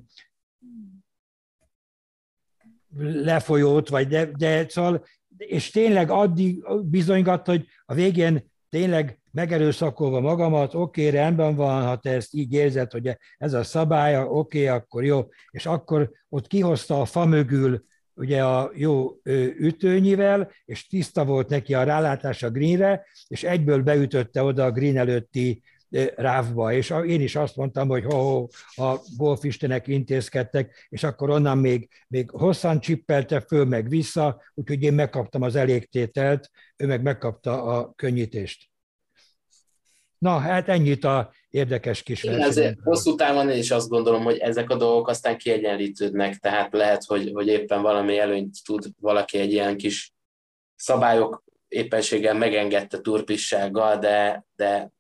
[2.99, 5.05] lefolyót, vagy de, de szóval,
[5.37, 11.97] és tényleg addig bizonygatta, hogy a végén tényleg megerőszakolva magamat, oké, okay, rendben van, ha
[11.97, 15.29] te ezt így érzed, hogy ez a szabálya, oké, akkor jó.
[15.51, 17.85] És akkor ott kihozta a fa mögül
[18.15, 19.11] ugye a jó
[19.59, 24.97] ütőnyivel, és tiszta volt neki a rálátás a greenre, és egyből beütötte oda a green
[24.97, 25.63] előtti
[26.17, 31.59] rávba, és én is azt mondtam, hogy ho, ho a golfistenek intézkedtek, és akkor onnan
[31.59, 37.63] még, még hosszan csippelte föl, meg vissza, úgyhogy én megkaptam az elégtételt, ő meg megkapta
[37.63, 38.71] a könnyítést.
[40.19, 44.39] Na, hát ennyit a érdekes kis Igen, ezért hosszú távon én is azt gondolom, hogy
[44.39, 49.53] ezek a dolgok aztán kiegyenlítődnek, tehát lehet, hogy, hogy éppen valami előnyt tud valaki egy
[49.53, 50.13] ilyen kis
[50.77, 54.93] szabályok éppenséggel megengedte turpissággal, de, de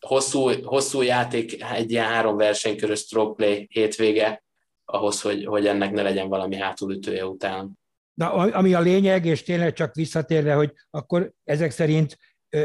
[0.00, 4.44] hosszú, hosszú játék, egy ilyen három versenykörös stroke hétvége,
[4.84, 7.78] ahhoz, hogy, hogy ennek ne legyen valami hátulütője után.
[8.14, 12.18] Na, ami a lényeg, és tényleg csak visszatérve, hogy akkor ezek szerint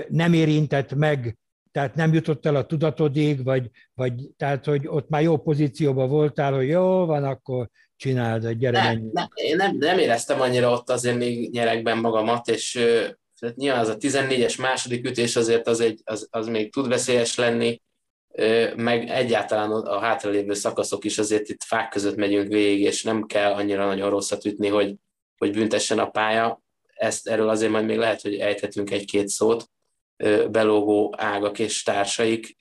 [0.08, 1.38] nem érintett meg,
[1.72, 6.54] tehát nem jutott el a tudatodig, vagy, vagy tehát, hogy ott már jó pozícióban voltál,
[6.54, 11.18] hogy jó van, akkor csináld, gyere, nem, nem, én nem, nem éreztem annyira ott azért
[11.18, 12.72] még nyerekben magamat, és
[13.40, 17.36] tehát nyilván az a 14-es második ütés azért az, egy, az, az még tud veszélyes
[17.36, 17.82] lenni,
[18.76, 23.52] meg egyáltalán a hátralévő szakaszok is azért itt fák között megyünk végig, és nem kell
[23.52, 24.96] annyira nagyon rosszat ütni, hogy,
[25.38, 26.62] hogy büntessen a pálya.
[26.94, 29.70] Ezt erről azért majd még lehet, hogy ejthetünk egy-két szót,
[30.52, 32.56] belógó ágak és társaik,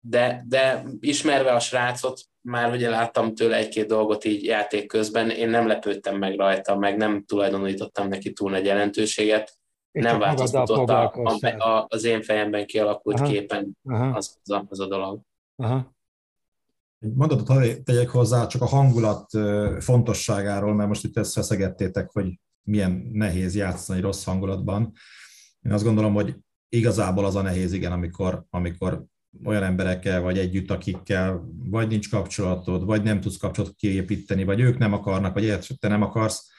[0.00, 5.48] de, de ismerve a srácot, már ugye láttam tőle egy-két dolgot így játék közben, én
[5.48, 9.58] nem lepődtem meg rajta, meg nem tulajdonítottam neki túl nagy jelentőséget,
[9.92, 11.12] és nem változtatott a,
[11.58, 13.30] a, az én fejemben kialakult Aha.
[13.30, 14.16] képen Aha.
[14.16, 15.20] Az, az, a, az a dolog.
[15.56, 15.94] Aha.
[17.00, 19.30] Egy mondatot tegyek hozzá csak a hangulat
[19.78, 24.92] fontosságáról, mert most itt ezt feszegettétek, hogy milyen nehéz játszani rossz hangulatban.
[25.64, 26.36] Én azt gondolom, hogy
[26.68, 29.04] igazából az a nehéz, igen, amikor, amikor
[29.44, 34.78] olyan emberekkel vagy együtt, akikkel vagy nincs kapcsolatod, vagy nem tudsz kapcsolatot kiépíteni, vagy ők
[34.78, 36.52] nem akarnak, vagy te nem akarsz,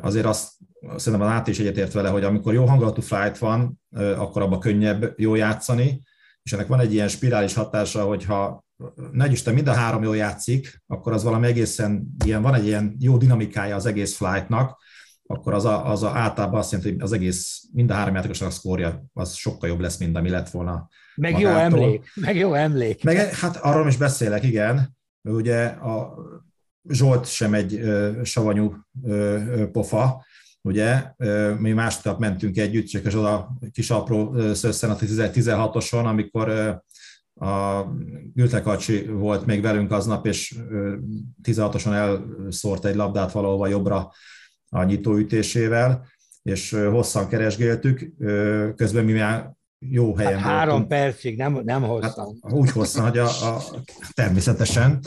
[0.00, 0.52] azért azt
[0.96, 5.14] szerintem az át is egyetért vele, hogy amikor jó hangulatú flight van, akkor abban könnyebb
[5.16, 6.02] jó játszani,
[6.42, 8.64] és ennek van egy ilyen spirális hatása, hogyha
[9.12, 12.96] ne Isten mind a három jól játszik, akkor az valami egészen ilyen, van egy ilyen
[12.98, 14.78] jó dinamikája az egész flightnak,
[15.26, 18.48] akkor az, a, az a, általában azt jelenti, hogy az egész, mind a három játékosnak
[18.48, 20.88] a szkórja az sokkal jobb lesz, mint ami lett volna.
[21.14, 21.78] Meg magától.
[21.78, 23.04] jó emlék, meg jó emlék.
[23.04, 24.96] Meg, hát arról is beszélek, igen.
[25.22, 26.14] Ugye a
[26.88, 30.24] Zsolt sem egy ö, savanyú ö, ö, pofa,
[30.62, 36.48] ugye, ö, mi másnap mentünk együtt, csak az oda kis apró szösszen a 16-oson, amikor
[36.48, 36.72] ö,
[37.46, 37.84] a
[38.34, 40.54] Gültekacsi volt még velünk aznap, és
[41.42, 44.12] 16-oson elszórt egy labdát valahova jobbra
[44.76, 46.06] a nyitóütésével,
[46.42, 48.12] és hosszan keresgéltük,
[48.76, 50.88] közben mi már jó helyen hát három voltunk.
[50.88, 52.38] percig, nem, nem hosszan.
[52.42, 53.62] Hát, úgy hosszan, hogy a, a,
[54.12, 55.00] természetesen,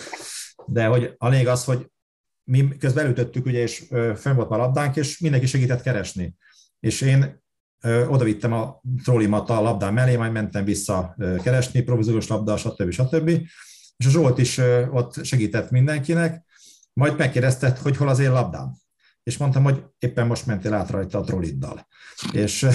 [0.66, 1.92] de hogy a lényeg az, hogy
[2.44, 3.84] mi közben elütöttük, ugye, és
[4.16, 6.36] fönn volt a labdánk, és mindenki segített keresni.
[6.80, 7.42] És én
[8.08, 12.92] oda vittem a trollimat a labdám mellé, majd mentem vissza keresni, provizorus labda, stb.
[12.92, 13.28] stb.
[13.98, 14.58] És a Zsolt is
[14.92, 16.44] ott segített mindenkinek,
[16.94, 18.74] majd megkérdezte, hogy hol az én labdám
[19.30, 21.88] és mondtam, hogy éppen most mentél át rajta a trolliddal.
[22.32, 22.66] És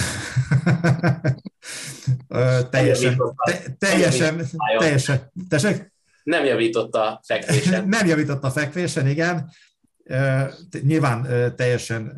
[2.69, 4.41] teljesen, te, teljesen,
[4.77, 5.93] teljesen, tessék?
[6.23, 7.87] Nem javította a fekvésen.
[7.97, 9.51] Nem javította a fekvésen, igen.
[10.81, 12.17] Nyilván teljesen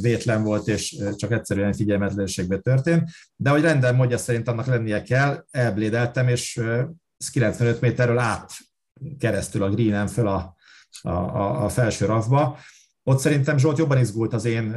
[0.00, 5.44] vétlen volt, és csak egyszerűen figyelmetlenségbe történt, de hogy rendben mondja szerint annak lennie kell,
[5.50, 6.60] elblédeltem, és
[7.32, 8.52] 95 méterről át
[9.18, 10.56] keresztül a greenen föl a,
[11.02, 12.58] a, a, a felső rafba,
[13.08, 14.76] ott szerintem Zsolt jobban izgult az én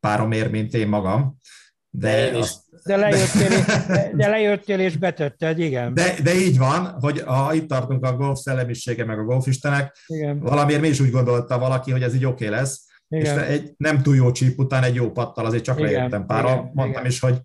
[0.00, 1.38] páromért, mint én magam.
[1.90, 3.48] De, de, azt, de, lejöttél,
[3.86, 5.94] de, de lejöttél és betetted, igen.
[5.94, 10.40] De, de így van, hogy ha itt tartunk a golf szellemisége, meg a golfistenek, igen.
[10.40, 13.38] valamiért mi is úgy gondolta valaki, hogy ez így oké okay lesz, igen.
[13.38, 15.92] és egy nem túl jó csíp után egy jó pattal azért csak igen.
[15.92, 16.48] lejöttem pára.
[16.48, 16.70] Igen.
[16.74, 17.06] Mondtam igen.
[17.06, 17.40] is, hogy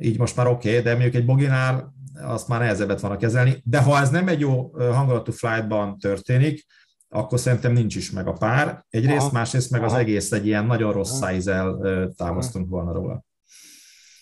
[0.00, 3.62] így most már oké, okay, de mondjuk egy boginál azt már nehezebbet van a kezelni.
[3.64, 6.66] De ha ez nem egy jó hangulatú flightban történik,
[7.12, 8.84] akkor szerintem nincs is meg a pár.
[8.88, 9.32] Egyrészt, Aha.
[9.32, 11.78] másrészt meg az egész egy ilyen nagyon rossz szájzel
[12.16, 13.24] távoztunk volna róla.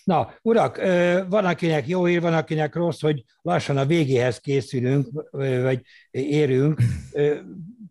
[0.03, 0.77] Na, urak,
[1.29, 5.07] van akinek jó hír, van akinek rossz, hogy lassan a végéhez készülünk,
[5.61, 5.81] vagy
[6.11, 6.81] érünk.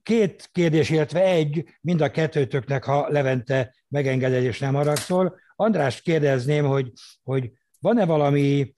[0.02, 5.36] Két kérdés, illetve egy, mind a kettőtöknek, ha Levente megengeded és nem haragszol.
[5.56, 6.92] András kérdezném, hogy,
[7.22, 8.74] hogy van-e valami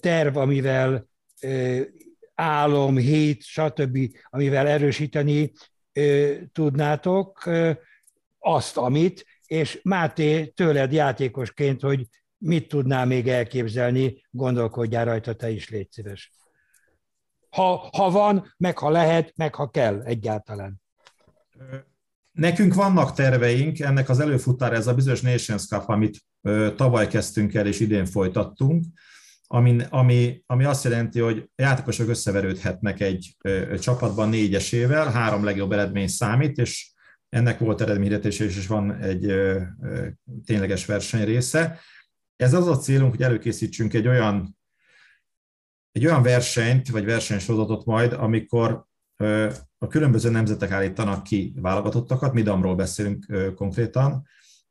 [0.00, 1.08] terv, amivel
[2.40, 3.98] álom, hét, stb.,
[4.30, 5.52] amivel erősíteni
[6.52, 7.48] tudnátok
[8.38, 12.06] azt, amit, és Máté, tőled játékosként, hogy
[12.38, 16.32] mit tudnál még elképzelni, gondolkodjál rajta, te is légy szíves.
[17.50, 20.82] Ha, ha van, meg ha lehet, meg ha kell egyáltalán.
[22.32, 26.18] Nekünk vannak terveink, ennek az előfutár ez a bizonyos Nations Cup, amit
[26.76, 28.84] tavaly kezdtünk el és idén folytattunk,
[29.50, 36.08] ami, ami, ami azt jelenti, hogy játékosok összeverődhetnek egy ö, csapatban négyesével, három legjobb eredmény
[36.08, 36.92] számít, és
[37.28, 40.06] ennek volt eredményetés, és van egy ö, ö,
[40.44, 41.80] tényleges verseny része.
[42.36, 44.58] Ez az a célunk, hogy előkészítsünk egy olyan,
[45.92, 48.86] egy olyan versenyt, vagy versenysorozatot majd, amikor
[49.78, 54.26] a különböző nemzetek állítanak ki válogatottakat, Midamról beszélünk konkrétan,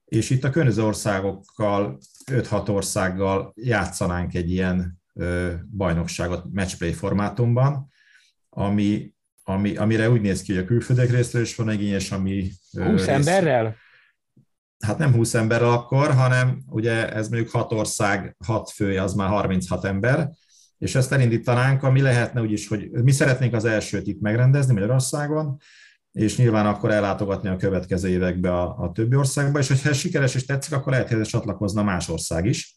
[0.06, 1.98] és itt a környező országokkal,
[2.32, 5.02] 5-6 országgal játszanánk egy ilyen
[5.72, 7.90] bajnokságot matchplay formátumban,
[8.50, 9.14] ami,
[9.44, 12.52] ami, amire úgy néz ki, hogy a külföldek részről is van igényes, ami...
[12.72, 13.08] 20 rész...
[13.08, 13.76] emberrel?
[14.86, 19.30] Hát nem 20 emberrel akkor, hanem ugye ez mondjuk 6 ország, 6 fője, az már
[19.30, 20.30] 36 ember,
[20.78, 25.58] és ezt elindítanánk, ami lehetne úgyis, hogy mi szeretnénk az elsőt itt megrendezni Magyarországon,
[26.18, 30.36] és nyilván akkor ellátogatni a következő évekbe a, a többi országba, és hogyha ez sikeres
[30.36, 32.76] és tetszik, akkor lehet, hogy csatlakozna más ország is,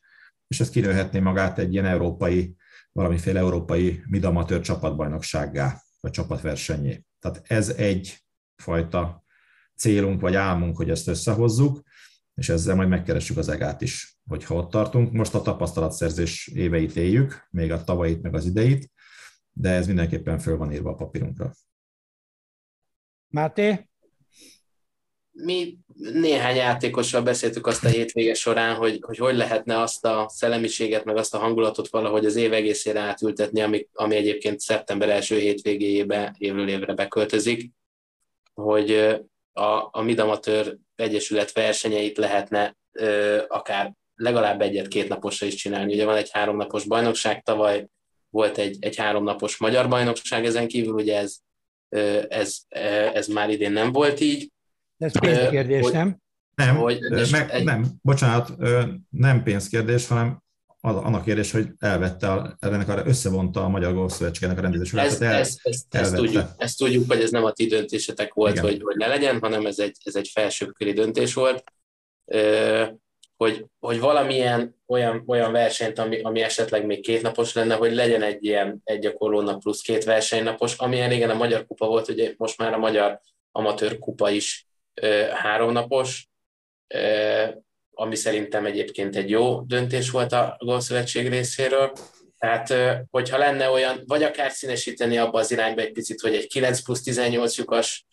[0.48, 2.54] és ez kinőhetné magát egy ilyen európai,
[2.92, 7.04] valamiféle európai midamatőr csapatbajnoksággá, vagy csapatversenyé.
[7.18, 8.18] Tehát ez egy
[8.56, 9.24] fajta
[9.76, 11.82] célunk, vagy álmunk, hogy ezt összehozzuk,
[12.34, 15.12] és ezzel majd megkeressük az egát is, hogyha ott tartunk.
[15.12, 18.90] Most a tapasztalatszerzés éveit éljük, még a tavait, meg az ideit,
[19.52, 21.52] de ez mindenképpen föl van írva a papírunkra.
[23.30, 23.88] Máté?
[25.30, 31.04] Mi néhány játékossal beszéltük azt a hétvége során, hogy, hogy hogy lehetne azt a szellemiséget,
[31.04, 36.34] meg azt a hangulatot valahogy az év egészére átültetni, ami, ami egyébként szeptember első hétvégéjébe
[36.38, 37.70] évről évre beköltözik,
[38.54, 38.90] hogy
[39.52, 45.94] a, a Midamatőr Egyesület versenyeit lehetne ö, akár legalább egyet-két naposra is csinálni.
[45.94, 47.86] Ugye van egy háromnapos bajnokság, tavaly
[48.30, 51.36] volt egy, egy háromnapos magyar bajnokság, ezen kívül ugye ez
[52.28, 52.58] ez,
[53.14, 54.50] ez már idén nem volt így.
[54.98, 56.16] Ez pénzkérdés, hogy, nem?
[56.54, 56.98] Nem, hogy,
[57.30, 57.64] meg, egy...
[57.64, 58.52] nem, bocsánat,
[59.08, 60.42] nem pénzkérdés, hanem
[60.80, 65.00] az, annak kérdés, hogy elvette, a, ennek a, összevonta a Magyar Golfszövetségnek a rendezésre.
[65.00, 68.58] Ez, el, ezt, ezt, ezt, tudjuk, ezt tudjuk, hogy ez nem a ti döntésetek volt,
[68.58, 71.64] hogy, hogy ne legyen, hanem ez egy, ez egy felsőbbköri döntés volt
[73.44, 78.44] hogy, hogy valamilyen olyan, olyan versenyt, ami, ami esetleg még kétnapos lenne, hogy legyen egy
[78.44, 82.72] ilyen egy gyakorlónap plusz két versenynapos, amilyen régen a Magyar Kupa volt, ugye most már
[82.72, 83.20] a Magyar
[83.52, 86.28] Amatőr Kupa is ö, háromnapos,
[86.94, 87.44] ö,
[87.90, 91.92] ami szerintem egyébként egy jó döntés volt a Golszövetség részéről.
[92.38, 92.74] Tehát,
[93.10, 97.02] hogyha lenne olyan, vagy akár színesíteni abba az irányba egy picit, hogy egy 9 plusz
[97.02, 98.06] 18 lyukas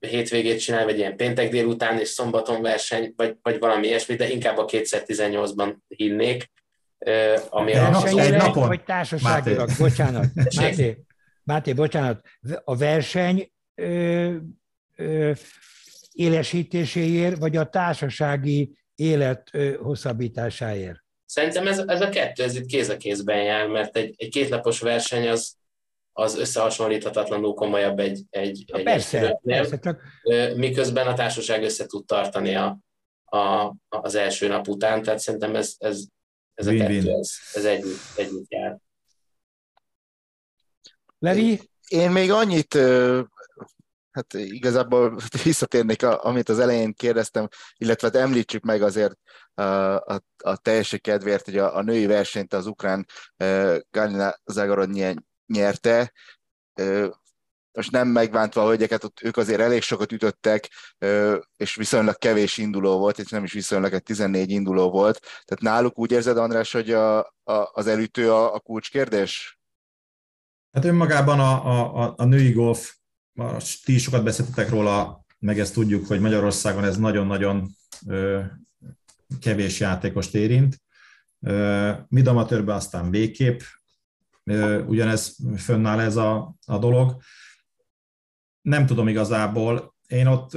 [0.00, 4.58] hétvégét csinál, vagy ilyen péntek délután és szombaton verseny, vagy, vagy valami ilyesmi, de inkább
[4.58, 6.50] a 2018-ban hinnék.
[7.48, 8.68] Ami a, az egy napon.
[8.68, 9.82] Vagy társaságilag, Máté.
[9.82, 10.26] bocsánat.
[10.60, 10.98] Máté,
[11.42, 12.20] Máté, bocsánat.
[12.64, 14.34] A verseny ö,
[14.96, 15.32] ö,
[16.12, 21.04] élesítéséért, vagy a társasági élet ö, hosszabbításáért?
[21.24, 24.80] Szerintem ez, ez a kettő, ez itt kéz a kézben jár, mert egy, egy kétlapos
[24.80, 25.56] verseny az,
[26.16, 30.00] az összehasonlíthatatlanul komolyabb egy, egy, egy persze, persze, csak...
[30.56, 32.78] miközben a társaság össze tud tartani a,
[33.24, 36.04] a, az első nap után, tehát szerintem ez, ez,
[36.54, 38.78] ez a kettő, ez, ez együtt, együtt jár.
[41.18, 41.60] Levi?
[41.88, 42.74] Én még annyit,
[44.10, 49.18] hát igazából visszatérnék, amit az elején kérdeztem, illetve hát említsük meg azért
[49.54, 53.06] a, a, a teljesség kedvéért, hogy a, a női versenyt az ukrán
[53.90, 54.90] Galina Zagorod
[55.46, 56.12] nyerte,
[57.72, 60.70] most nem megvántva a hölgyeket, ott ők azért elég sokat ütöttek,
[61.56, 65.20] és viszonylag kevés induló volt, és nem is viszonylag egy 14 induló volt.
[65.20, 69.58] Tehát náluk úgy érzed, András, hogy a, a, az elütő a, a kulcskérdés?
[70.72, 72.94] Hát önmagában a, a, a női golf,
[73.84, 77.70] ti is sokat beszéltetek róla, meg ezt tudjuk, hogy Magyarországon ez nagyon-nagyon
[78.06, 78.40] ö,
[79.40, 80.82] kevés játékost érint.
[82.08, 83.60] Midamatőrben aztán végképp
[84.86, 87.22] ugyanez fönnáll ez a, a dolog.
[88.60, 89.94] nem tudom igazából.
[90.06, 90.50] Én ott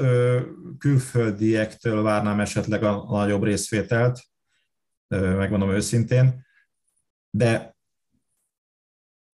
[0.78, 4.20] külföldiektől várnám esetleg a, a nagyobb részvételt,
[5.08, 6.46] megmondom őszintén,
[7.30, 7.76] de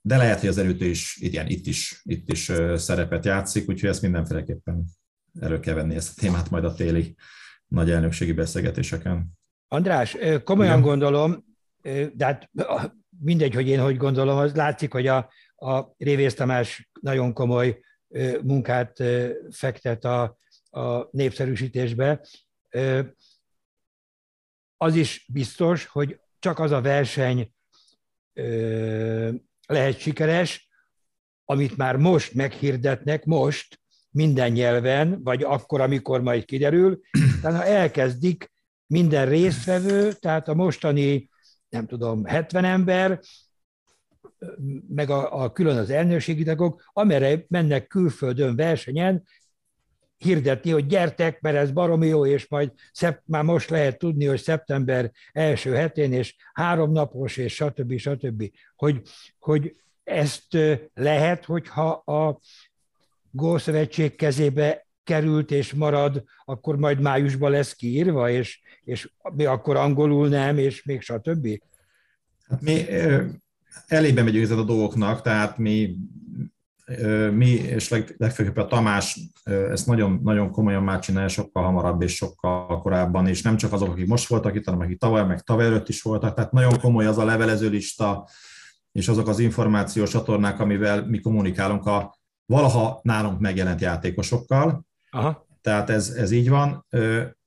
[0.05, 4.01] de lehet, hogy az erőtő is, igen, itt is, itt is szerepet játszik, úgyhogy ezt
[4.01, 4.85] mindenféleképpen
[5.39, 7.15] elő kell venni ezt a témát majd a téli
[7.67, 9.27] nagy elnökségi beszélgetéseken.
[9.67, 10.81] András, komolyan Igen.
[10.81, 11.45] gondolom,
[12.13, 12.49] de hát
[13.23, 17.79] mindegy, hogy én hogy gondolom, az látszik, hogy a, a Révész Tamás nagyon komoly
[18.41, 19.03] munkát
[19.51, 20.37] fektet a,
[20.69, 22.27] a népszerűsítésbe.
[24.77, 27.51] Az is biztos, hogy csak az a verseny
[29.67, 30.67] lehet sikeres,
[31.45, 36.99] amit már most meghirdetnek, most minden nyelven, vagy akkor, amikor majd kiderül,
[37.41, 38.51] tehát ha elkezdik
[38.85, 41.29] minden résztvevő, tehát a mostani,
[41.73, 43.19] nem tudom, 70 ember,
[44.87, 49.23] meg a, a külön az elnökségi tagok, amire mennek külföldön versenyen,
[50.17, 54.39] hirdetni, hogy gyertek, mert ez baromi jó, és majd szep, már most lehet tudni, hogy
[54.39, 57.97] szeptember első hetén, és három napos, és stb.
[57.97, 58.51] stb.
[58.75, 59.01] Hogy,
[59.39, 60.57] hogy ezt
[60.93, 62.39] lehet, hogyha a
[63.31, 70.27] Gólszövetség kezébe került és marad, akkor majd májusban lesz kiírva, és, és mi akkor angolul
[70.27, 71.47] nem, és még stb.
[72.47, 72.85] Hát mi
[73.87, 75.97] elébe megyünk ezzel a dolgoknak, tehát mi
[77.31, 82.15] mi, és leg, legfőképp a Tamás ezt nagyon, nagyon komolyan már csinálja, sokkal hamarabb és
[82.15, 85.65] sokkal korábban, és nem csak azok, akik most voltak itt, hanem akik tavaly, meg tavaly
[85.65, 88.27] előtt is voltak, tehát nagyon komoly az a levelező lista,
[88.91, 94.85] és azok az információs csatornák, amivel mi kommunikálunk a valaha nálunk megjelent játékosokkal.
[95.13, 95.47] Aha.
[95.61, 96.85] Tehát ez, ez így van.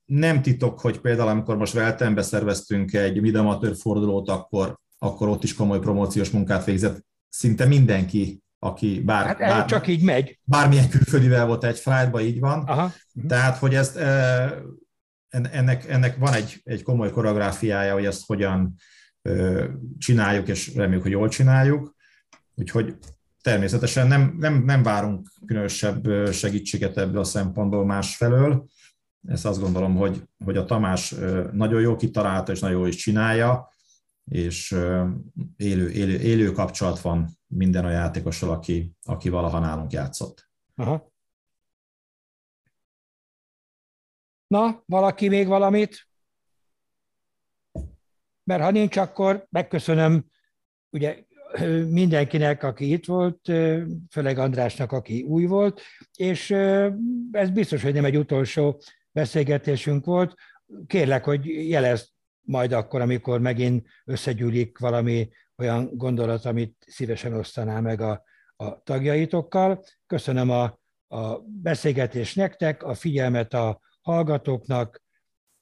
[0.05, 5.55] Nem titok, hogy például amikor most Veltenbe szerveztünk egy midamatőr fordulót, akkor, akkor ott is
[5.55, 10.39] komoly promóciós munkát végzett szinte mindenki aki bár, hát bár, csak így megy.
[10.43, 12.63] Bármilyen külföldivel volt egy flightban, így van.
[12.63, 12.93] Aha.
[13.29, 13.97] Tehát, hogy ezt,
[15.29, 18.75] ennek, ennek van egy, egy komoly koreográfiája, hogy ezt hogyan
[19.99, 21.95] csináljuk, és reméljük, hogy jól csináljuk.
[22.55, 22.95] Úgyhogy
[23.47, 28.67] természetesen nem, nem, nem várunk különösebb segítséget ebből a szempontból másfelől.
[29.29, 31.15] Ezt azt gondolom, hogy, hogy a Tamás
[31.53, 33.73] nagyon jó kitalálta, és nagyon jó is csinálja,
[34.25, 34.71] és
[35.57, 40.51] élő, élő, élő kapcsolat van minden a játékossal, aki, aki valaha nálunk játszott.
[40.75, 41.13] Aha.
[44.47, 46.09] Na, valaki még valamit?
[48.45, 50.25] Mert ha nincs, akkor megköszönöm
[50.91, 51.26] ugye
[51.89, 53.41] mindenkinek, aki itt volt,
[54.11, 55.81] főleg Andrásnak, aki új volt,
[56.17, 56.51] és
[57.31, 58.81] ez biztos, hogy nem egy utolsó
[59.13, 60.35] beszélgetésünk volt.
[60.87, 62.09] Kérlek, hogy jelezd
[62.41, 68.23] majd akkor, amikor megint összegyűlik valami olyan gondolat, amit szívesen osztaná meg a,
[68.57, 69.85] a tagjaitokkal.
[70.07, 70.63] Köszönöm a,
[71.09, 75.05] a beszélgetést nektek, a figyelmet a hallgatóknak,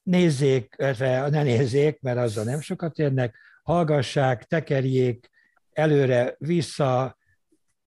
[0.03, 5.29] nézzék, illetve ne nézzék, mert azzal nem sokat érnek, hallgassák, tekerjék,
[5.75, 7.17] előre, vissza,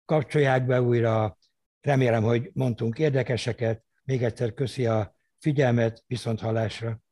[0.05, 1.38] kapcsolják be újra.
[1.82, 3.84] Remélem, hogy mondtunk érdekeseket.
[4.03, 7.03] Még egyszer köszi a figyelmet, viszont hallásra.